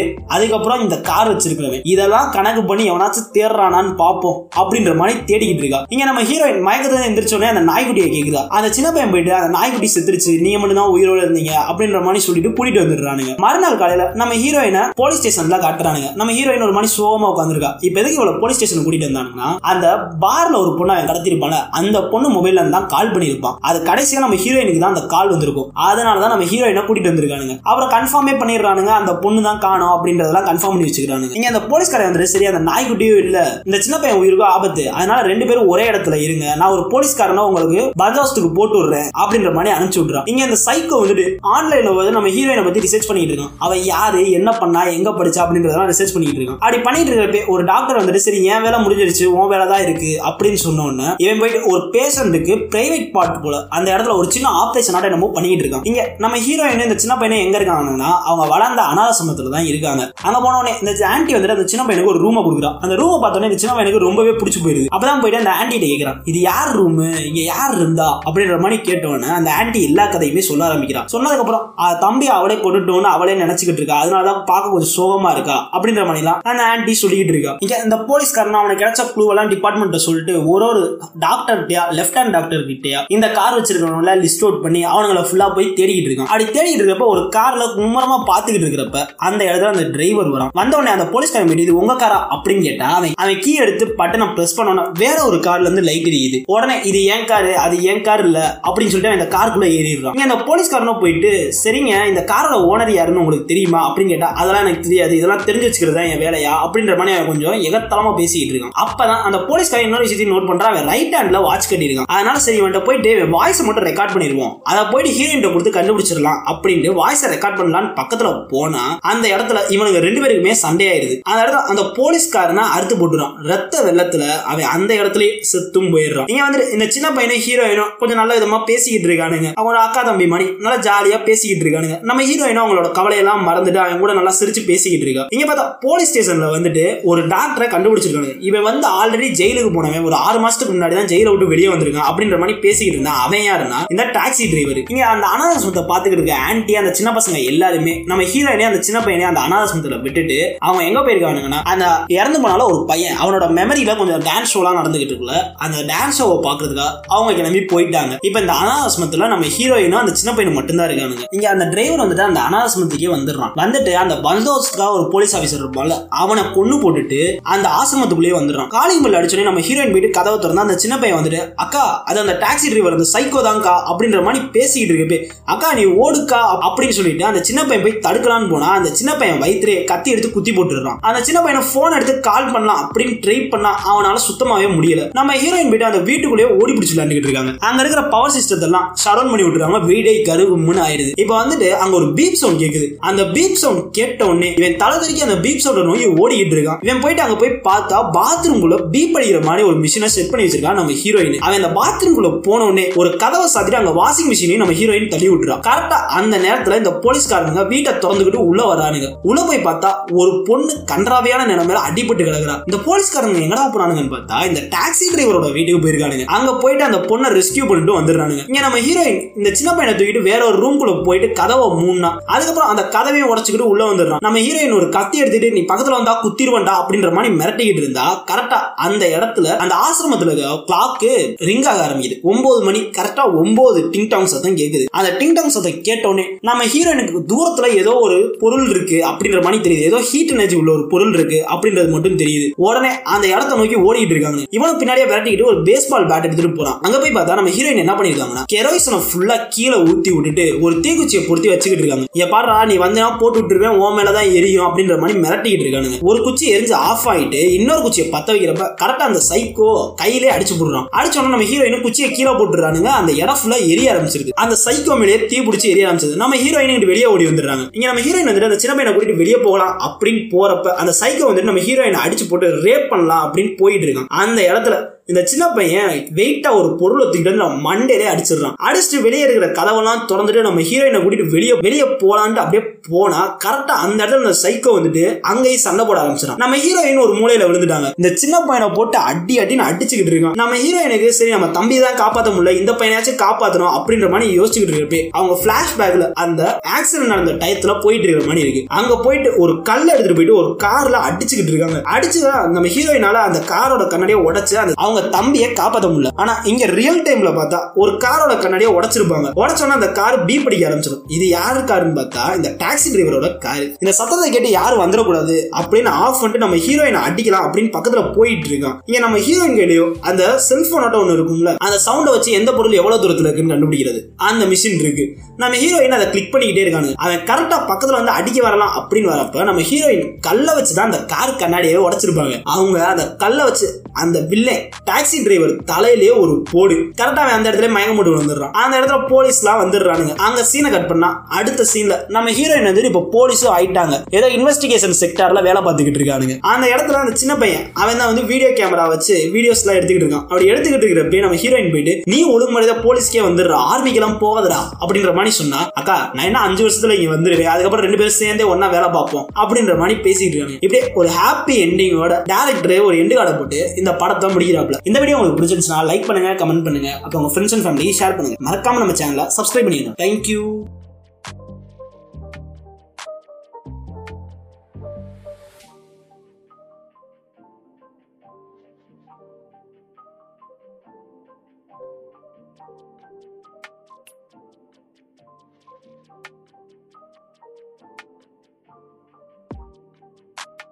அதுக்கப்புறம் 0.54 0.84
இந்த 0.86 0.98
கார் 1.08 1.30
வச்சிருக்கிறவன். 1.30 1.84
இதெல்லாம் 1.94 2.28
கணக்கு 2.36 2.62
பண்ணி 2.70 2.84
எவனாச்சும் 2.90 3.30
தேடுறானான்னு 3.36 3.92
பார்ப்போம் 4.02 4.38
அப்படின்ற 4.62 4.92
மாதிரி 5.00 5.14
தேடிக்கிட்டு 5.30 5.64
இருக்கா. 5.64 5.80
இங்க 5.94 6.04
நம்ம 6.10 6.22
ஹீரோயின் 6.30 6.60
மயக்கத்தை 6.68 7.00
எந்திரிச்சோடனே 7.10 7.50
அந்த 7.54 7.64
நாய்க்குட்டியை 7.70 8.10
கேக்குதா? 8.16 8.42
அந்த 8.58 8.68
சின்ன 8.78 8.88
பையன் 8.96 9.14
போயிட்டு 9.14 9.34
அந்த 9.38 9.50
நாய்க்குட்டி 9.58 9.90
செத்துருச்சு 9.94 10.34
நீங்க 10.46 10.58
மட்டும் 10.62 10.80
தான் 10.82 10.92
உயிரோட 10.96 11.20
இருந்தீங்க 11.26 11.54
அப்படின்ற 11.70 12.02
மாதிரி 12.08 12.22
சொல்லிட்டு 12.28 12.52
கூட்டிட்டு 12.58 12.82
வந்துடுறானுங்க. 12.84 13.34
மறுநாள் 13.46 13.80
காலையில 13.82 14.06
நம்ம 14.22 14.38
ஹீரோயினை 14.44 14.84
போலீஸ் 15.02 15.22
ஸ்டேஷன்ல 15.22 15.60
காட்டுறானுங்க. 15.66 16.10
நம்ம 16.22 16.36
ஹீரோயின் 16.40 16.68
ஒரு 16.68 16.76
மாதிரி 16.78 16.92
சோகமா 16.98 17.30
உட்காந்துருக்கா 17.34 17.72
இப்ப 17.88 17.96
எதுக்கு 18.04 18.20
இவ்வளவு 18.20 18.42
போலீஸ் 18.44 18.60
ஸ்டேஷன் 18.60 18.86
கூட்டிட்டு 18.86 19.10
வந்தாங்கன்னா 19.10 19.50
அந்த 19.74 19.88
பார்ல 20.26 20.54
ஒரு 20.64 20.74
பொண்ணு 20.80 20.96
அவன் 20.98 21.10
கடத்திருப்பான 21.12 21.62
அந்த 21.82 21.98
பொண்ணு 22.14 22.30
மொபைல்ல 22.38 22.62
இருந்து 22.62 22.78
தான் 22.78 22.90
கால் 22.96 23.14
பண்ணிருப்பான் 23.16 23.58
அது 23.72 23.82
கடைசியா 23.90 24.24
நம்ம 24.28 24.40
ஹீரோயினுக்கு 24.46 24.84
தான் 24.86 24.96
அந்த 24.96 25.06
கால் 25.16 25.34
வந்திருக்கும். 25.34 25.70
அதனால 25.90 26.16
தான் 26.26 26.34
நம்ம 26.36 26.48
ஹீரோயினை 26.54 26.86
கூட்டிட்டு 26.86 27.14
வந்திருக்கானுங்க. 27.14 27.58
அப்புறம் 27.70 27.92
கன்ஃபார்மே 27.96 28.36
பண்ணிடுறானுங்க 28.44 28.94
அந்த 29.02 29.12
பொண்ணு 29.26 29.42
தான் 29.50 29.62
காணும் 29.66 29.92
அப்படின்றதெல்லாம் 29.96 30.43
கன்ஃபார்ம் 30.50 30.76
பண்ணி 30.76 30.90
வச்சுக்கிறானுங்க. 30.90 31.36
இங்க 31.38 31.48
அந்த 31.52 31.62
போலீஸ்காரன் 31.72 32.10
வந்துட்டு 32.10 32.34
சரி 32.34 32.46
அந்த 32.52 32.62
நாய்க்குட்டியும் 32.70 33.22
இல்ல 33.26 33.38
இந்த 33.68 33.78
சின்ன 33.86 33.98
பையன் 34.04 34.20
உயிருக்கும் 34.22 34.52
ஆபத்து. 34.56 34.86
அதனால 34.98 35.20
ரெண்டு 35.32 35.46
பேரும் 35.50 35.70
ஒரே 35.74 35.86
இடத்துல 35.92 36.18
இருங்க. 36.26 36.46
நான் 36.60 36.74
ஒரு 36.76 36.84
போலீஸ்காரனா 36.94 37.46
உங்களுக்கு 37.50 37.82
பந்தாஸ்துக்கு 38.04 38.52
போட்டு 38.60 38.78
விடுறேன் 38.80 39.10
அப்படின்ற 39.24 39.54
மாதிரி 39.58 39.74
அனுப்பிச்சு 39.76 40.02
விடுறான் 40.04 40.28
இங்க 40.34 40.44
இந்த 40.50 40.60
சைக்கோ 40.68 41.00
வந்துட்டு 41.04 41.26
ஆன்லைன்ல 41.56 41.96
வந்து 42.00 42.16
நம்ம 42.18 42.30
ஹீரோயினை 42.38 42.66
பத்தி 42.68 42.86
ரிசர்ச் 42.88 43.10
பண்ணிட்டு 43.10 43.34
இருக்கான். 43.34 43.54
அவ 43.58 43.78
யாரு 43.78 44.22
என்ன 44.40 44.50
பண்ணா 44.62 44.84
எங்க 44.98 45.10
படிச்சா? 45.10 45.42
அப்படின்றதெல்லாம் 45.44 45.92
ரிசர்ச் 45.94 46.14
பண்ணிட்டு 46.16 46.40
இருக்கான். 46.40 46.60
அப்படி 46.64 46.80
பண்ணிட்டு 46.88 47.12
இருக்கிறப்ப 47.12 47.42
ஒரு 47.56 47.64
டாக்டர் 47.72 48.00
வந்துட்டு 48.02 48.24
சரி 48.28 48.40
என் 48.54 48.64
வேலை 48.68 48.80
முடிஞ்சிருச்சு 48.86 49.26
உன் 49.38 49.52
வேலை 49.54 49.68
தான் 49.74 49.84
இருக்கு 49.88 50.12
அப்படின்னு 50.30 50.60
சொன்ன 50.66 50.82
இவன் 51.24 51.40
போயிட்டு 51.40 51.60
ஒரு 51.74 51.84
பேஷண்ட்டுக்கு 51.96 52.54
பிரைவேட் 52.74 53.08
பார்ட் 53.12 53.42
போல 53.44 53.56
அந்த 53.78 53.88
இடத்துல 53.94 54.16
ஒரு 54.22 54.28
சின்ன 54.36 54.50
ஆபரேஷன் 54.62 55.02
என்னமோ 55.10 55.30
பண்ணிட்டு 55.36 55.64
இருக்கான். 55.64 55.86
இங்க 55.90 56.02
நம்ம 56.24 56.36
ஹீரோயின் 56.46 56.84
இந்த 56.86 56.98
சின்ன 57.04 57.16
பையனை 57.18 57.38
எங்க 57.46 57.58
இருக்காங்கன்னா 57.60 58.10
அவங்க 58.30 58.44
வளர்ந்த 58.54 58.82
அனாதாசிரமத்துல 58.92 59.52
தான் 59.56 59.68
இருக்காங்க. 59.72 60.04
அங்க 60.34 60.44
போனோடனே 60.46 60.72
இந்த 60.82 60.92
ஆன்ட்டி 61.08 61.34
வந்துட்டு 61.34 61.56
அந்த 61.56 61.66
சின்ன 61.68 61.84
பையனுக்கு 61.84 62.12
ஒரு 62.12 62.22
ரூமை 62.24 62.42
கொடுக்குறான் 62.44 62.78
அந்த 62.84 62.94
ரூமை 62.96 63.18
பார்த்தோன்னே 63.18 63.50
இந்த 63.50 63.58
சின்ன 63.58 63.74
பையனுக்கு 63.76 64.06
ரொம்பவே 64.06 64.32
பிடிச்சி 64.38 64.60
போயிருது 64.62 64.88
அப்பதான் 64.94 65.22
போயிட்டு 65.22 65.42
அந்த 65.42 65.52
ஆன்ட்டிட்ட 65.58 65.88
கேட்குறான் 65.90 66.18
இது 66.32 66.40
யார் 66.44 66.72
ரூம் 66.74 66.98
இங்க 67.28 67.42
யார் 67.48 67.74
இருந்தா? 67.78 68.08
அப்படின்ற 68.28 68.56
மாதிரி 68.60 68.78
கேட்டோன்னே 68.82 69.30
அந்த 69.36 69.50
ஆன்ட்டி 69.60 69.80
எல்லா 69.82 70.06
கதையுமே 70.14 70.44
சொல்ல 70.48 70.64
ஆரம்பிக்கிறான் 70.66 71.08
சொன்னதுக்கு 71.14 71.44
அப்புறம் 71.44 71.66
தம்பி 72.00 72.28
அவளே 72.38 72.58
கொண்டுட்டோன்னு 72.58 73.10
அவளே 73.12 73.34
நினைச்சுக்கிட்டு 73.42 73.82
இருக்கா. 73.82 73.98
அதனாலதான் 74.04 74.42
பார்க்க 74.50 74.74
கொஞ்சம் 74.74 74.94
சோகமா 74.98 75.30
இருக்கா? 75.36 75.58
அப்படின்ற 75.76 76.04
மாதிரிலாம் 76.08 76.40
அந்த 76.52 76.64
ஆன்ட்டி 76.72 76.96
சொல்லிக்கிட்டு 77.02 77.34
இருக்கா. 77.36 77.54
இங்க 77.60 77.76
இந்த 77.86 77.98
போலீஸ்காரன் 78.10 78.60
அவனுக்கு 78.62 78.84
கிடைச்ச 78.84 79.06
க்ளூ 79.14 79.26
எல்லாம் 79.34 79.52
டிபார்ட்மெண்ட்டை 79.54 80.02
சொல்லிட்டு 80.06 80.34
ஒரு 80.48 80.66
ஒரு 80.70 80.82
டாக்டர்கிட்டயா 81.26 81.84
லெஃப்ட் 81.98 82.18
ஹேண்ட் 82.18 82.36
டாக்டர் 82.38 82.66
கிட்டயா 82.70 83.00
இந்த 83.16 83.28
கார் 83.32 83.58
வச்சிருக்கவங்கள 83.58 84.16
லிஸ்ட் 84.24 84.46
அவுட் 84.46 84.62
பண்ணி 84.62 84.82
அவனுங்களை 84.92 85.24
ஃபுல்லா 85.28 85.48
போய் 85.56 85.68
தேடிக்கிட்டு 85.80 86.10
இருக்கான். 86.10 86.30
அப்படி 86.30 86.46
தேடிட்டு 86.50 86.82
இருக்கப்ப 86.82 87.08
ஒரு 87.14 87.24
கார்ல 87.36 87.64
மும்மரமா 87.78 88.18
பாத்துக்கிட்டு 88.30 88.66
இருக்கிறப்ப 88.66 88.98
அந்த 89.28 89.42
இடத்துல 89.44 89.74
அந்த 89.74 89.86
டிரைவர் 89.88 90.13
வரான். 90.22 90.50
வந்த 90.54 90.78
உடனே 90.78 90.92
அந்த 90.92 91.08
போலீஸ்காரன் 91.08 91.48
போயிட்டு 91.48 91.72
இது 91.72 91.82
உங்க 91.82 91.94
காரா 91.94 92.20
அப்படின்னு 92.36 92.62
கேட்டா 92.62 92.86
அவன் 92.86 93.12
அவன் 93.16 93.40
கீ 93.40 93.54
எடுத்து 93.56 93.94
பட்டனை 93.98 94.34
பிரஸ் 94.34 94.62
பண்ணோன்னா 94.62 94.90
வேற 95.00 95.26
ஒரு 95.26 95.38
கார்ல 95.38 95.62
இருந்து 95.62 95.82
லைட் 95.82 96.06
எரியுது. 96.06 96.44
உடனே 96.46 96.82
இது 96.84 97.04
என் 97.04 97.26
காரு 97.26 97.58
அது 97.58 97.84
என் 97.84 98.02
கார் 98.02 98.24
இல்ல? 98.24 98.60
அப்படின்னு 98.64 98.88
சொல்லிட்டு 98.88 99.20
அந்த 99.20 99.38
காருக்குள்ள 99.38 99.70
ஏறிடுறான். 99.70 100.18
அந்த 100.26 100.36
போலீஸ்காரனும் 100.36 101.00
போயிட்டு 101.00 101.54
சரிங்க 101.64 102.08
இந்த 102.08 102.26
காரோட 102.28 102.54
ஓனர் 102.54 102.90
யாருன்னு 102.90 103.20
உங்களுக்கு 103.20 103.48
தெரியுமா? 103.48 103.80
அப்படின்னு 103.90 104.08
கேட்டா 104.08 104.28
அதெல்லாம் 104.28 104.66
எனக்கு 104.66 104.82
தெரியாது. 104.82 105.18
இதெல்லாம் 105.18 105.42
தெரிஞ்சு 105.42 105.70
வச்சுக்கிறது 105.70 105.94
தான் 105.94 106.04
என் 106.04 106.20
வேலையா? 106.20 106.54
அப்படின்ற 106.66 106.98
மாதிரி 106.98 107.18
அவன் 107.18 107.28
கொஞ்சம் 107.28 107.54
எகத்தலமா 107.54 108.16
பேசிக்கிட்டு 108.16 108.56
இருக்கான். 108.58 108.72
அப்பதான் 108.84 109.22
அந்த 109.22 109.38
போலீஸ்காரன் 109.38 109.86
இன்னொரு 109.86 110.04
விஷயத்தையும் 110.04 110.34
நோட் 110.36 110.52
பண்றான். 110.52 110.72
அவன் 110.74 110.86
ரைட் 110.86 111.16
ஹேண்ட்ல 111.22 111.42
வாட்ச் 111.42 111.74
கட்டியிருக்கான். 111.74 112.06
அதனால 112.06 112.40
சரி 112.40 112.62
இவன்ட்ட 112.62 112.86
போயிட்டு 112.86 113.30
வாய்ஸ் 113.30 113.62
மட்டும் 113.62 113.84
ரெக்கார்ட் 113.84 114.14
பண்ணிடுவோம். 114.16 114.54
அதை 114.64 114.84
போயிட்டு 114.92 115.20
ஹீரோயின் 115.20 115.52
கொடுத்து 115.54 115.80
கண்டுபிடிச்சிடலாம். 115.80 116.42
அப்படின்ட்டு 116.52 116.92
வாய்ஸை 117.02 117.28
ரெக்கார்ட் 117.34 117.60
பண்ணலான்னு 117.60 117.92
பக்கத்துல 118.02 118.46
போனா 118.50 118.98
அந்த 119.02 119.28
இடத்துல 119.28 119.72
இவனுக்கு 119.72 120.00
ரெண்டு 120.06 120.20
பேருக்குமே 120.22 120.54
சண்டை 120.64 120.86
ஆயிருது 120.94 121.16
அந்த 121.30 121.42
இடத்துல 121.44 121.62
அந்த 121.72 122.62
அறுத்து 122.76 122.96
போட்டுறான். 123.00 123.34
ரத்த 123.52 123.76
வெள்ளத்துல 123.86 124.24
அவன் 124.52 124.70
அந்த 124.76 124.92
இடத்துல 125.02 125.24
செத்தும் 125.52 125.90
போயிடுறான். 125.94 126.28
இங்க 126.32 126.42
வந்து 126.46 126.60
இந்த 126.76 126.86
சின்ன 126.96 127.08
பையனும் 127.16 127.42
ஹீரோயினும் 127.46 127.92
கொஞ்சம் 128.00 128.20
நல்ல 128.22 128.32
விதமா 128.38 128.60
பேசிக்கிட்டு 128.70 129.08
இருக்கானுங்க. 129.10 129.50
அவங்க 129.60 129.80
அக்கா 129.86 130.02
தம்பி 130.10 130.26
மணி 130.34 130.46
நல்லா 130.66 130.80
ஜாலியா 130.88 131.18
பேசிக்கிட்டு 131.30 131.66
இருக்கானுங்க. 131.66 131.98
நம்ம 132.10 132.24
ஹீரோயினும் 132.30 132.64
அவங்களோட 132.64 132.90
கவலையெல்லாம் 132.98 133.42
மறந்துட்டு 133.50 133.80
அவன் 133.84 134.02
கூட 134.04 134.14
நல்லா 134.20 134.34
சிரிச்சு 134.40 134.64
பேசிக்கிட்டு 134.72 135.08
இருக்கா 135.08 135.26
இங்க 135.36 135.46
பார்த்தா 135.50 135.66
போலீஸ் 135.86 136.12
ஸ்டேஷன்ல 136.12 136.50
வந்துட்டு 136.56 136.86
ஒரு 137.12 137.22
டாக்டரை 137.34 137.68
கண்டுபிடிச்சிருக்காங்க 137.76 138.34
இவன் 138.50 138.68
வந்து 138.70 138.88
ஆல்ரெடி 139.00 139.30
ஜெயிலுக்கு 139.42 139.72
போனவன். 139.78 140.08
ஒரு 140.10 140.18
ஆறு 140.28 140.40
மாசத்துக்கு 140.46 140.76
முன்னாடி 140.76 140.96
தான் 141.00 141.12
ஜெயில 141.14 141.32
விட்டு 141.34 141.52
வெளியே 141.54 141.70
வந்திருக்கான் 141.74 142.08
அப்படின்ற 142.10 142.40
மாதிரி 142.44 142.56
பேசிக்கிட்டு 142.66 142.98
இருந்தான். 142.98 143.22
அவன் 143.26 143.46
யாருன்னா 143.50 143.80
இந்த 143.94 144.04
டாக்ஸி 144.18 144.46
டிரைவர் 144.54 144.82
இங்க 144.94 145.04
அந்த 145.14 145.26
அனாதாசமத்தை 145.36 145.86
பாத்துக்கிட்டு 145.92 146.22
இருக்க 146.22 146.46
ஆன்டி 146.50 146.76
அந்த 146.82 146.94
சின்ன 147.00 147.12
பசங்க 147.20 147.40
எல்லாருமே 147.54 147.96
நம்ம 148.12 148.28
ஹீரோயினே 148.34 148.68
அந்த 148.72 148.82
சின்ன 148.90 149.02
பையனே 149.08 149.28
அந்த 149.32 149.42
அனாதாசமத்துல 149.48 149.93
விட்டுட்டு 150.02 150.58
அவங்க 150.68 150.82
எங்க 150.90 151.00
போயிருக்கானுங்கன்னா 151.00 151.62
அந்த 151.72 151.86
இறந்து 152.20 152.40
போனால 152.44 152.66
ஒரு 152.72 152.86
பையன். 152.92 153.18
அவனோட 153.22 153.46
மெமரியில 153.60 153.98
கொஞ்சம் 153.98 154.24
டான்ஸ் 154.30 154.52
ஷோலாம் 154.54 154.80
நடந்துகிட்டு 154.80 155.14
இருக்குல்ல 155.14 155.38
அந்த 155.66 155.78
டான்ஸ் 155.92 156.20
ஷோவை 156.20 156.38
பாக்குறதுக்காக 156.48 156.92
அவங்க 157.16 157.34
கிளம்பி 157.40 157.62
போயிட்டாங்க. 157.74 158.14
இப்போ 158.28 158.40
இந்த 158.40 158.54
அனாதாசமத்துல 158.62 159.28
நம்ம 159.34 159.46
ஹீரோயினும் 159.58 160.02
அந்த 160.04 160.14
சின்ன 160.22 160.34
பையனும் 160.36 160.58
மட்டும்தான் 160.60 160.88
இருக்கானுங்க. 160.90 161.26
இங்க 161.32 161.50
அந்த 161.50 161.66
டிரைவர் 161.74 162.04
வந்துட்டு 162.04 162.28
அந்த 162.30 162.42
அனாதாசமத்துக்கே 162.48 163.12
வந்துடுறான். 163.16 163.54
வந்துட்டு 163.64 163.94
அந்த 164.04 164.16
பந்தோஸ்க்காக 164.28 164.90
ஒரு 164.98 165.08
போலீஸ் 165.14 165.36
ஆஃபீஸர் 165.38 165.62
இருப்பான்ல 165.64 165.98
அவனை 166.10 166.44
கொண்டு 166.58 166.76
போட்டுட்டு 166.84 167.22
அந்த 167.42 167.68
ஆசிரமத்துக்குள்ளேயே 167.80 168.36
வந்துடுறான். 168.40 168.70
காலிங் 168.78 169.04
பில் 169.06 169.20
அடிச்சோடனே 169.20 169.48
நம்ம 169.50 169.60
ஹீரோயின் 169.60 169.94
போயிட்டு 169.94 170.16
கதவை 170.20 170.38
திறந்தா 170.40 170.66
அந்த 170.68 170.78
சின்ன 170.78 170.98
பையன் 171.00 171.20
வந்துட்டு 171.20 171.42
அக்கா 171.56 171.84
அது 172.10 172.20
அந்த 172.24 172.36
டாக்ஸி 172.44 172.68
டிரைவர் 172.72 172.96
அந்த 172.98 173.08
சைக்கோ 173.14 173.42
தான்க்கா 173.48 173.74
அப்படின்ற 173.92 174.22
மாதிரி 174.28 174.46
பேசிக்கிட்டு 174.56 174.94
இருக்கப்பே 174.94 175.20
அக்கா 175.54 175.70
நீ 175.80 175.84
ஓடுக்கா 176.04 176.42
அப்படின்னு 176.68 176.96
சொல்லிட்டு 176.98 177.26
அந்த 177.26 177.42
சின்ன 177.50 177.62
பையன் 177.64 177.86
போய் 177.86 178.02
தடுக்கலான்னு 178.06 178.50
போனா 178.54 178.70
அந்த 178.80 178.90
சின்ன 179.00 179.12
பையன் 179.22 179.42
வயிற்றுலே 179.44 179.76
கத்தி 179.92 180.12
எடுத்து 180.12 180.32
குத்தி 180.32 180.52
போட்டுறான் 180.52 181.00
அந்த 181.10 181.24
சின்ன 181.28 181.42
பையனை 181.42 181.64
போன் 181.74 181.96
எடுத்து 181.98 182.20
கால் 182.20 182.52
பண்ணலாம் 182.52 182.82
அப்படின்னு 182.86 183.16
ட்ரை 183.26 183.50
பண்ணா 183.50 183.72
அவனால 183.92 184.18
சுத்தமாவே 184.28 184.68
முடியல. 184.78 185.10
நம்ம 185.12 185.36
ஹீரோயின் 185.36 185.72
போயிட்டு 185.72 185.86
அந்த 185.86 185.98
வீட்டுக்குள்ளேயே 185.98 186.50
ஓடி 186.50 186.74
பிடிச்சி 186.74 186.94
விளையாண்டுட்டு 186.96 187.30
இருக்காங்க. 187.30 187.54
அங்க 187.60 187.80
இருக்கிற 187.84 188.04
பவர் 188.08 188.36
சிஸ்டத்தை 188.38 188.62
எல்லாம் 188.62 188.88
பண்ணி 189.32 189.44
விட்டுருக்காங்க 189.44 189.86
வீடே 189.86 190.24
கருகும்னு 190.30 190.82
ஆயிடுது. 190.88 191.12
இப்போ 191.18 191.44
வந்துட்டு 191.44 191.70
அங்க 191.70 191.96
ஒரு 191.96 192.06
பீப் 192.06 192.40
சவுண்ட் 192.42 192.62
கேக்குது. 192.62 192.88
அந்த 192.98 193.24
பீப் 193.24 193.60
சவுண்ட் 193.64 193.92
கேட்ட 193.92 194.26
உடனே 194.26 194.54
இவன் 194.58 194.76
தலை 194.76 195.00
தெரிக்க 195.00 195.26
அந்த 195.28 195.50
பீப் 195.50 195.64
சவுண்ட் 195.66 195.90
நோய் 195.90 196.08
ஓடிக்கிட்டு 196.08 196.56
இருக்கான். 196.58 196.80
இவன் 196.82 197.00
போயிட்டு 197.00 197.24
அங்க 197.26 197.36
போய் 197.36 197.60
பார்த்தா 197.70 197.98
பாத்ரூம் 198.18 198.60
குள்ள 198.60 198.76
பீப் 198.76 199.16
அடிக்கிற 199.18 199.42
மாதிரி 199.44 199.68
ஒரு 199.68 199.78
மிஷினை 199.80 200.06
செட் 200.06 200.30
பண்ணி 200.30 200.48
வச்சிருக்கான் 200.48 200.80
நம்ம 200.80 200.92
ஹீரோயின் 200.92 201.38
அவன் 201.38 201.64
அந்த 201.64 201.72
பாத்ரூம் 201.80 202.14
குள்ள 202.14 202.30
போன 202.30 202.64
உடனே 202.64 202.92
ஒரு 202.96 203.16
கதவை 203.18 203.48
சாத்திட்டு 203.56 203.82
அங்க 203.82 203.94
வாஷிங் 204.02 204.30
மிஷினையும் 204.32 204.58
நம்ம 204.58 204.74
ஹீரோயின் 204.74 205.08
தள்ளி 205.08 205.30
விட்டுறான். 205.30 205.62
கரெக்டா 205.70 205.98
அந்த 206.20 206.38
நேரத்துல 206.38 206.78
இந்த 206.78 206.92
போலீஸ்காரங்க 207.04 207.68
வீட்டை 207.68 207.94
திறந்துக்கிட்டு 207.94 208.36
உள்ள 208.36 208.62
வரானுங்க 208.74 209.10
உள்ள 209.22 209.44
போய் 209.44 209.58
பார்த்தா 209.58 209.73
பார்த்தா 209.74 209.92
ஒரு 210.12 210.44
பொண்ணு 210.48 210.74
கன்றாவியான 210.92 211.42
நிலைமையில 211.52 211.82
அடிபட்டு 211.90 212.24
கிடக்குறா. 212.30 212.56
இந்த 212.70 212.80
போலீஸ்காரங்க 212.88 213.40
எங்கடா 213.46 213.66
போனானுங்கன்னு 213.76 214.14
பார்த்தா 214.16 214.38
இந்த 214.50 214.62
டாக்ஸி 214.76 215.06
டிரைவரோட 215.14 215.52
வீட்டுக்கு 215.52 215.84
போயிருக்கானுங்க. 215.86 216.26
அங்க 216.38 216.52
போயிட்டு 216.56 216.84
அந்த 216.84 216.98
பொண்ணை 217.10 217.30
ரெஸ்கியூ 217.38 217.68
பண்ணிட்டு 217.68 217.98
வந்துடுறானுங்க. 218.00 218.44
இங்க 218.48 218.60
நம்ம 218.60 218.80
ஹீரோயின் 218.88 219.22
இந்த 219.38 219.50
சின்ன 219.60 219.74
பையனை 219.74 219.94
தூக்கிட்டு 220.00 220.22
வேற 220.22 220.42
ஒரு 220.46 220.58
ரூம் 220.64 220.78
குள்ள 220.78 220.94
போயிட்டு 221.08 221.28
கதவை 221.40 221.68
மூணா 221.84 222.10
அதுக்கப்புறம் 222.36 222.72
அந்த 222.74 222.84
கதவையை 222.96 223.28
உடச்சுக்கிட்டு 223.30 223.70
உள்ள 223.74 223.84
வந்துடுறான். 223.92 224.24
நம்ம 224.28 224.40
ஹீரோயின் 224.40 224.76
ஒரு 224.80 224.90
கத்தி 224.90 225.18
எடுத்துட்டு 225.18 225.52
நீ 225.52 225.62
பக்கத்துல 225.72 225.98
வந்தா 226.00 226.14
குத்திருவண்டா 226.24 226.74
அப்படின்ற 226.82 227.12
மாதிரி 227.18 227.34
மிரட்டிக்கிட்டு 227.34 227.84
இருந்தா 227.84 228.06
கரெக்டா 228.32 228.60
அந்த 228.88 229.04
இடத்துல 229.18 229.56
அந்த 229.64 229.74
ஆசிரமத்துல 229.86 230.34
கிளாக்கு 230.70 231.12
ரிங் 231.50 231.64
ஆக 231.64 231.80
ஆரம்பிக்குது. 231.88 232.18
ஒன்பது 232.32 232.60
மணி 232.68 232.80
கரெக்டா 232.98 233.26
ஒன்பது 233.42 233.82
டிங் 233.94 234.10
டாங் 234.10 234.30
சத்தம் 234.34 234.58
கேக்குது. 234.62 234.86
அந்த 234.92 235.10
டிங் 235.20 235.34
டாங் 235.34 235.54
சத்தம் 235.56 235.82
கேட்டோடனே 235.90 236.26
நம்ம 236.50 236.64
ஹீரோயினுக்கு 236.74 237.22
தூரத்துல 237.34 237.68
ஏதோ 237.82 237.94
ஒரு 238.06 238.18
பொருள் 238.40 238.70
இருக்கு 238.70 238.98
அப்படின்ற 239.10 239.40
மாதிரி 239.44 239.63
தெரியுது. 239.68 239.88
ஏதோ 239.90 240.00
ஹீட் 240.10 240.34
எனர்ஜி 240.36 240.56
உள்ள 240.62 240.72
ஒரு 240.78 240.86
பொருள் 240.94 241.14
இருக்கு 241.18 241.40
அப்படின்றது 241.54 241.90
மட்டும் 241.96 242.18
தெரியுது. 242.24 242.48
உடனே 242.68 242.92
அந்த 243.16 243.26
இடத்த 243.34 243.58
நோக்கி 243.62 243.80
ஓடிட்டு 243.88 244.16
இருக்காங்க. 244.16 244.42
இவனும் 244.58 244.80
பின்னாடியே 244.82 245.08
விரட்டிக்கிட்டு 245.12 245.50
ஒரு 245.52 245.60
பேஸ்பால் 245.70 246.08
பேட் 246.12 246.28
எடுத்துட்டு 246.28 246.58
போறான். 246.60 246.78
அங்க 246.86 246.98
போய் 247.00 247.16
பார்த்தா 247.18 247.38
நம்ம 247.40 247.54
ஹீரோயின் 247.58 247.84
என்ன 247.84 247.96
பண்ணிருக்காங்கன்னா 248.00 248.44
கெரோசனை 248.54 249.00
ஃபுல்லா 249.08 249.38
கீழே 249.56 249.78
ஊத்தி 249.90 250.12
விட்டுட்டு 250.16 250.46
ஒரு 250.66 250.76
தீக்குச்சியை 250.86 251.24
பொருத்தி 251.30 251.52
வச்சுக்கிட்டு 251.54 251.84
இருக்காங்க. 251.84 252.08
இங்க 252.18 252.28
பாடுறா 252.36 252.56
நீ 252.72 252.76
வந்தா 252.86 253.10
போட்டு 253.22 253.40
விட்டுருவேன் 253.40 253.78
உன் 253.84 253.98
மேலதான் 254.00 254.30
எரியும் 254.40 254.66
அப்படின்ற 254.68 254.98
மாதிரி 255.04 255.20
மிரட்டிக்கிட்டு 255.26 255.66
இருக்கானுங்க. 255.66 256.00
ஒரு 256.10 256.20
குச்சி 256.28 256.46
எரிஞ்சு 256.56 256.76
ஆஃப் 256.90 257.08
ஆயிட்டு 257.14 257.42
இன்னொரு 257.58 257.82
குச்சியை 257.86 258.08
பத்த 258.16 258.28
வைக்கிறப்ப 258.34 258.68
கரெக்டா 258.82 259.06
அந்த 259.12 259.22
சைக்கோ 259.30 259.70
கையிலே 260.02 260.32
அடிச்சு 260.36 260.56
போடுறான் 260.60 260.88
அடிச்ச 261.00 261.26
நம்ம 261.36 261.48
ஹீரோயின் 261.52 261.84
குச்சியை 261.86 262.10
கீழே 262.18 262.34
போட்டுறானுங்க 262.40 262.90
அந்த 263.00 263.12
இடம் 263.22 263.40
ஃபுல்லா 263.40 263.60
எரிய 263.74 263.88
ஆரம்பிச்சிருக்கு 263.94 264.36
அந்த 264.44 264.56
சைக்கோ 264.66 264.96
மேலேயே 265.02 265.20
தீ 265.32 265.38
பிடிச்சி 265.48 265.68
எரிய 265.74 265.88
ஆரம்பிச்சது 265.88 266.22
நம்ம 266.24 266.38
ஹீரோயின் 266.44 266.86
வெளியே 266.92 267.08
ஓடி 267.14 267.26
வந்துடுறாங்க. 267.30 267.64
இங்க 267.76 267.86
நம்ம 267.90 268.02
ஹீரோயின் 268.06 268.30
வந்துட்டு 268.30 268.50
அந்த 268.50 268.60
சின்ன 268.64 268.74
பையனை 268.76 268.92
கூட்டிட்டு 268.94 269.20
வெளியே 269.22 269.38
போகலாம் 269.54 269.78
அப்படின்னு 269.90 270.24
போறப்ப 270.36 270.76
அந்த 270.84 270.94
சைக்கோ 271.02 271.30
வந்துட்டு 271.30 271.50
நம்ம 271.52 271.60
ஹீரோயினை 271.60 272.02
அடிச்சு 272.06 272.26
போட்டு 272.30 272.56
ரேப் 272.64 272.90
பண்ணலாம் 272.90 273.24
அப்படின்னு 273.26 273.54
போயிட்டு 273.58 273.88
இருக்கான். 273.88 274.12
அந்த 274.24 274.42
இடத்துல 274.52 274.93
இந்த 275.08 275.22
சின்ன 275.26 275.46
பையன் 275.56 275.90
வெயிட்டா 276.18 276.50
ஒரு 276.58 276.76
பொருளை 276.80 277.06
தூக்கிட்டு 277.06 277.32
நம்ம 277.32 277.56
மண்டையிலே 277.66 278.06
அடிச்சிடுறான். 278.12 278.54
அடிச்சுட்டு 278.68 279.02
வெளியே 279.02 279.24
இருக்கிற 279.24 279.48
கதவெல்லாம் 279.48 280.04
திறந்துட்டு 280.10 280.42
நம்ம 280.42 280.62
ஹீரோயினை 280.62 281.00
கூட்டிட்டு 281.00 281.26
வெளியே 281.30 281.54
வெளியே 281.66 281.86
போலான்ட்டு 282.04 282.42
அப்படியே 282.44 282.62
போனா 282.90 283.38
கரெக்டா 283.46 283.74
அந்த 283.86 284.06
இடத்துல 284.06 284.24
அந்த 284.24 284.38
சைக்கோ 284.44 284.72
வந்துட்டு 284.76 285.20
அங்கேயும் 285.22 285.64
சண்டை 285.64 285.86
போட 285.86 285.98
ஆரம்பிச்சிடான் 286.04 286.40
நம்ம 286.44 286.58
ஹீரோயின் 286.58 287.02
ஒரு 287.06 287.14
மூலையில 287.14 287.48
விழுந்துட்டாங்க. 287.50 287.90
இந்த 287.98 288.16
சின்ன 288.16 288.40
பையனை 288.48 288.70
போட்டு 288.74 288.98
அடி 288.98 289.38
அடின்னு 289.40 289.66
அடிச்சுக்கிட்டு 289.70 290.14
இருக்கான். 290.14 290.38
நம்ம 290.42 290.56
ஹீரோயினுக்கு 290.56 291.10
சரி 291.20 291.30
நம்ம 291.30 291.48
தம்பி 291.48 291.80
தான் 291.80 292.00
காப்பாத்த 292.04 292.34
முடியல 292.36 292.56
இந்த 292.60 292.72
பையனாச்சும் 292.72 293.20
காப்பாத்தணும் 293.26 293.76
அப்படின்ற 293.80 294.10
மாதிரி 294.10 294.40
யோசிச்சுக்கிட்டு 294.40 294.82
இருப்பே 294.82 295.02
அவங்க 295.12 295.36
பிளாஷ்பேக்ல 295.44 296.08
அந்த 296.14 296.62
ஆக்சிடென்ட் 296.78 297.14
நடந்த 297.14 297.36
டயத்துல 297.46 297.76
போயிட்டு 297.82 298.08
இருக்கிற 298.08 298.26
மாதிரி 298.28 298.46
இருக்கு. 298.48 298.64
அங்க 298.80 299.00
போயிட்டு 299.04 299.36
ஒரு 299.38 299.62
கல் 299.62 299.86
எடுத்துட்டு 299.88 300.18
போயிட்டு 300.20 300.40
ஒரு 300.42 300.50
கார்ல 300.66 301.04
அடிச்சுக்கிட்டு 301.10 301.54
இருக்காங்க. 301.56 301.82
அடிச்சுதான் 301.96 302.50
நம்ம 302.56 302.68
ஹீரோயினால 302.78 303.20
அந்த 303.28 303.42
காரோட 303.54 303.84
கண்ணாடியை 303.88 304.22
உடச்சு 304.30 304.56
அந்த 304.64 304.72
அவங்க 304.76 304.92
அவங்க 304.94 305.10
தம்பியை 305.18 305.50
காப்பாத்த 305.50 305.88
முடியல. 305.94 306.10
ஆனா 306.16 306.34
இங்க 306.52 306.66
ரியல் 306.66 307.02
டைம்ல 307.02 307.30
பார்த்தா 307.38 307.60
ஒரு 307.76 307.92
காரோட 308.04 308.34
கண்ணாடியை 308.42 308.72
உடைச்சிருப்பாங்க. 308.74 309.28
உடச்சோன்னா 309.42 309.78
அந்த 309.80 309.92
கார் 309.92 310.26
பீப் 310.26 310.48
அடிக்க 310.48 310.70
ஆரம்பிச்சிடும் 310.70 311.04
இது 311.08 311.28
யாரு 311.28 311.60
காருன்னு 311.60 311.98
பார்த்தா 312.00 312.36
இந்த 312.36 312.50
டாக்ஸி 312.64 312.90
டிரைவரோட 312.94 313.38
கார் 313.38 313.64
இந்த 313.84 313.92
சத்தத்தை 313.92 314.32
கேட்டு 314.32 314.50
யாரும் 314.50 314.84
வந்துடக்கூடாது 314.84 315.36
அப்படின்னு 315.60 315.90
ஆஃப் 316.06 316.20
பண்ணிட்டு 316.22 316.44
நம்ம 316.46 316.56
ஹீரோயினை 316.66 317.02
அடிக்கலாம் 317.08 317.46
அப்படின்னு 317.48 317.72
பக்கத்துல 317.78 318.14
போயிட்டு 318.18 318.48
இருக்கான். 318.48 318.78
இங்க 318.86 319.00
நம்ம 319.00 319.18
ஹீரோயின் 319.18 319.58
கையிலயோ 319.60 319.94
அந்த 320.02 320.40
செல்போன் 320.40 320.82
ஒன்று 320.94 321.16
இருக்கும்ல 321.18 321.56
அந்த 321.56 321.78
சவுண்டை 321.86 322.12
வச்சு 322.16 322.32
எந்த 322.32 322.52
பொருள் 322.52 322.72
எவ்வளவு 322.72 323.04
தூரத்துல 323.04 323.28
இருக்குன்னு 323.28 323.54
கண்டுபிடிக்கிறது. 323.54 324.02
அந்த 324.16 324.46
மிஷின் 324.46 324.80
இருக்கு. 324.84 325.06
நம்ம 325.38 325.56
ஹீரோயின் 325.56 325.96
அதை 325.98 326.10
கிளிக் 326.10 326.34
பண்ணிக்கிட்டே 326.34 326.66
இருக்காங்க 326.66 326.92
அவன் 326.96 327.24
கரெக்டா 327.30 327.58
பக்கத்துல 327.72 328.00
வந்து 328.00 328.12
அடிக்க 328.12 328.42
வரலாம் 328.42 328.74
அப்படின்னு 328.80 329.12
வரப்ப 329.14 329.44
நம்ம 329.44 329.62
ஹீரோயின் 329.62 330.06
கல்லை 330.20 330.54
வச்சு 330.56 330.76
தான் 330.76 330.92
அந்த 330.92 331.00
கார் 331.06 331.36
கண்ணாடியை 331.36 331.82
உடைச்சிருப்பாங்க. 331.88 332.36
அவங்க 332.44 332.86
அந்த 332.86 333.16
கல்லை 333.16 333.46
வச்சு 333.46 333.68
அந்த 334.02 334.18
வில்லன் 334.32 334.64
டாக்ஸி 334.90 335.18
டிரைவர் 335.26 335.54
தலையிலேயே 335.72 336.14
ஒரு 336.24 336.34
போடு 336.52 336.76
கரெக்டா 337.00 337.24
அந்த 337.36 337.46
இடத்துல 337.50 337.70
மயங்க 337.76 337.94
மூட்டு 337.98 338.14
வந்துடுறான் 338.22 338.54
அந்த 338.62 338.74
இடத்துல 338.80 339.00
போலீஸ்லாம் 339.12 339.62
வந்துடுறானுங்க. 339.64 340.14
அங்க 340.28 340.42
சீனை 340.52 340.70
கட் 340.76 340.88
பண்ணா 340.92 341.10
அடுத்த 341.40 341.66
சீன்ல 341.74 341.96
நம்ம 342.16 342.32
ஹீரோயின் 342.38 342.70
வந்து 342.70 342.90
இப்போ 342.92 343.04
போலீஸும் 343.16 343.54
ஆயிட்டாங்க. 343.56 343.96
ஏதோ 344.18 344.28
இன்வெஸ்டிகேஷன் 344.38 344.96
செக்டார்ல 345.02 345.42
வேலை 345.48 345.62
பார்த்துக்கிட்டு 345.66 346.00
இருக்கானுங்க. 346.02 346.36
அந்த 346.54 346.66
இடத்துல 346.74 347.02
அந்த 347.04 347.16
சின்ன 347.22 347.34
பையன் 347.44 347.66
அவன் 347.82 348.00
தான் 348.02 348.10
வந்து 348.12 348.24
வீடியோ 348.32 348.50
கேமரா 348.60 348.86
வச்சு 348.94 349.16
வீடியோஸ் 349.36 349.62
எல்லாம் 349.64 349.78
எடுத்துக்கிட்டு 349.80 350.08
இருக்கான். 350.08 350.26
அப்படி 350.30 350.50
எடுத்துக்கிட்டு 350.52 350.86
இருக்கிறப்ப 350.86 351.22
நம்ம 351.26 351.40
ஹீரோயின் 351.44 351.72
போயிட்டு 351.76 351.96
நீ 352.14 352.20
ஒழுங்கு 352.34 352.56
மனிதா 352.58 352.76
போலீஸ்க்கே 352.86 353.24
வந்துடுறா. 353.28 353.60
ஆர்மிக்கெல்லாம் 353.74 354.18
போகாதடா. 354.24 354.60
அப்படின்ற 354.82 355.14
மாதிரி 355.20 355.34
சொன்னா 355.42 355.60
அக்கா 355.82 355.98
நான் 356.16 356.28
என்ன 356.30 356.44
அஞ்சு 356.48 356.62
வருஷத்துல 356.66 356.98
இங்க 357.00 357.10
வந்துருவேன். 357.16 357.52
அதுக்கப்புறம் 357.54 357.86
ரெண்டு 357.86 358.00
பேரும் 358.02 358.18
சேர்ந்தே 358.22 358.48
ஒன்னா 358.54 358.70
வேலை 358.76 358.90
பார்ப்போம். 358.98 359.26
அப்படின்ற 359.42 359.76
மாதிரி 359.82 359.96
பேசிக்கிட்டு 360.08 360.38
இருக்காங்க 360.38 360.60
இப்படியே 360.66 360.84
ஒரு 361.02 361.10
ஹாப்பி 361.20 361.56
எண்டிங்கோட 361.66 362.16
டேரக்டரே 362.34 362.80
ஒரு 362.88 362.96
எண்டு 363.04 363.16
கார்டை 363.20 363.34
போட்டு 363.40 363.62
இந்த 363.84 363.94
படத்தை 364.04 364.30
முடிக்கிறாப்ல 364.36 364.80
இந்த 364.92 365.00
வீடியோ 365.04 365.18
உங்களுக்கு 365.20 365.40
பிடிச்சிருந்துச்சுன்னா 365.40 365.82
லைக் 365.92 366.08
பண்ணுங்க 366.12 366.32
கமெண்ட் 366.44 366.66
பண்ணுங்க. 366.70 366.92
அப்புறம் 367.04 367.22
உங்க 367.24 367.34
ஃப்ரெண்ட்ஸ் 367.34 367.56
அண்ட் 367.58 367.68
ஃபேமிலி 367.68 367.90
ஷேர் 368.02 368.16
பண்ணுங்க. 368.20 368.38
மறக்காம 368.50 368.82
நம்ம 368.84 368.96
சேனலை 369.02 369.28
சப்ஸ்கிரைப் 369.40 369.68
பண்ணிடுங்க. 369.70 369.94
தேங்க்யூ 370.04 370.42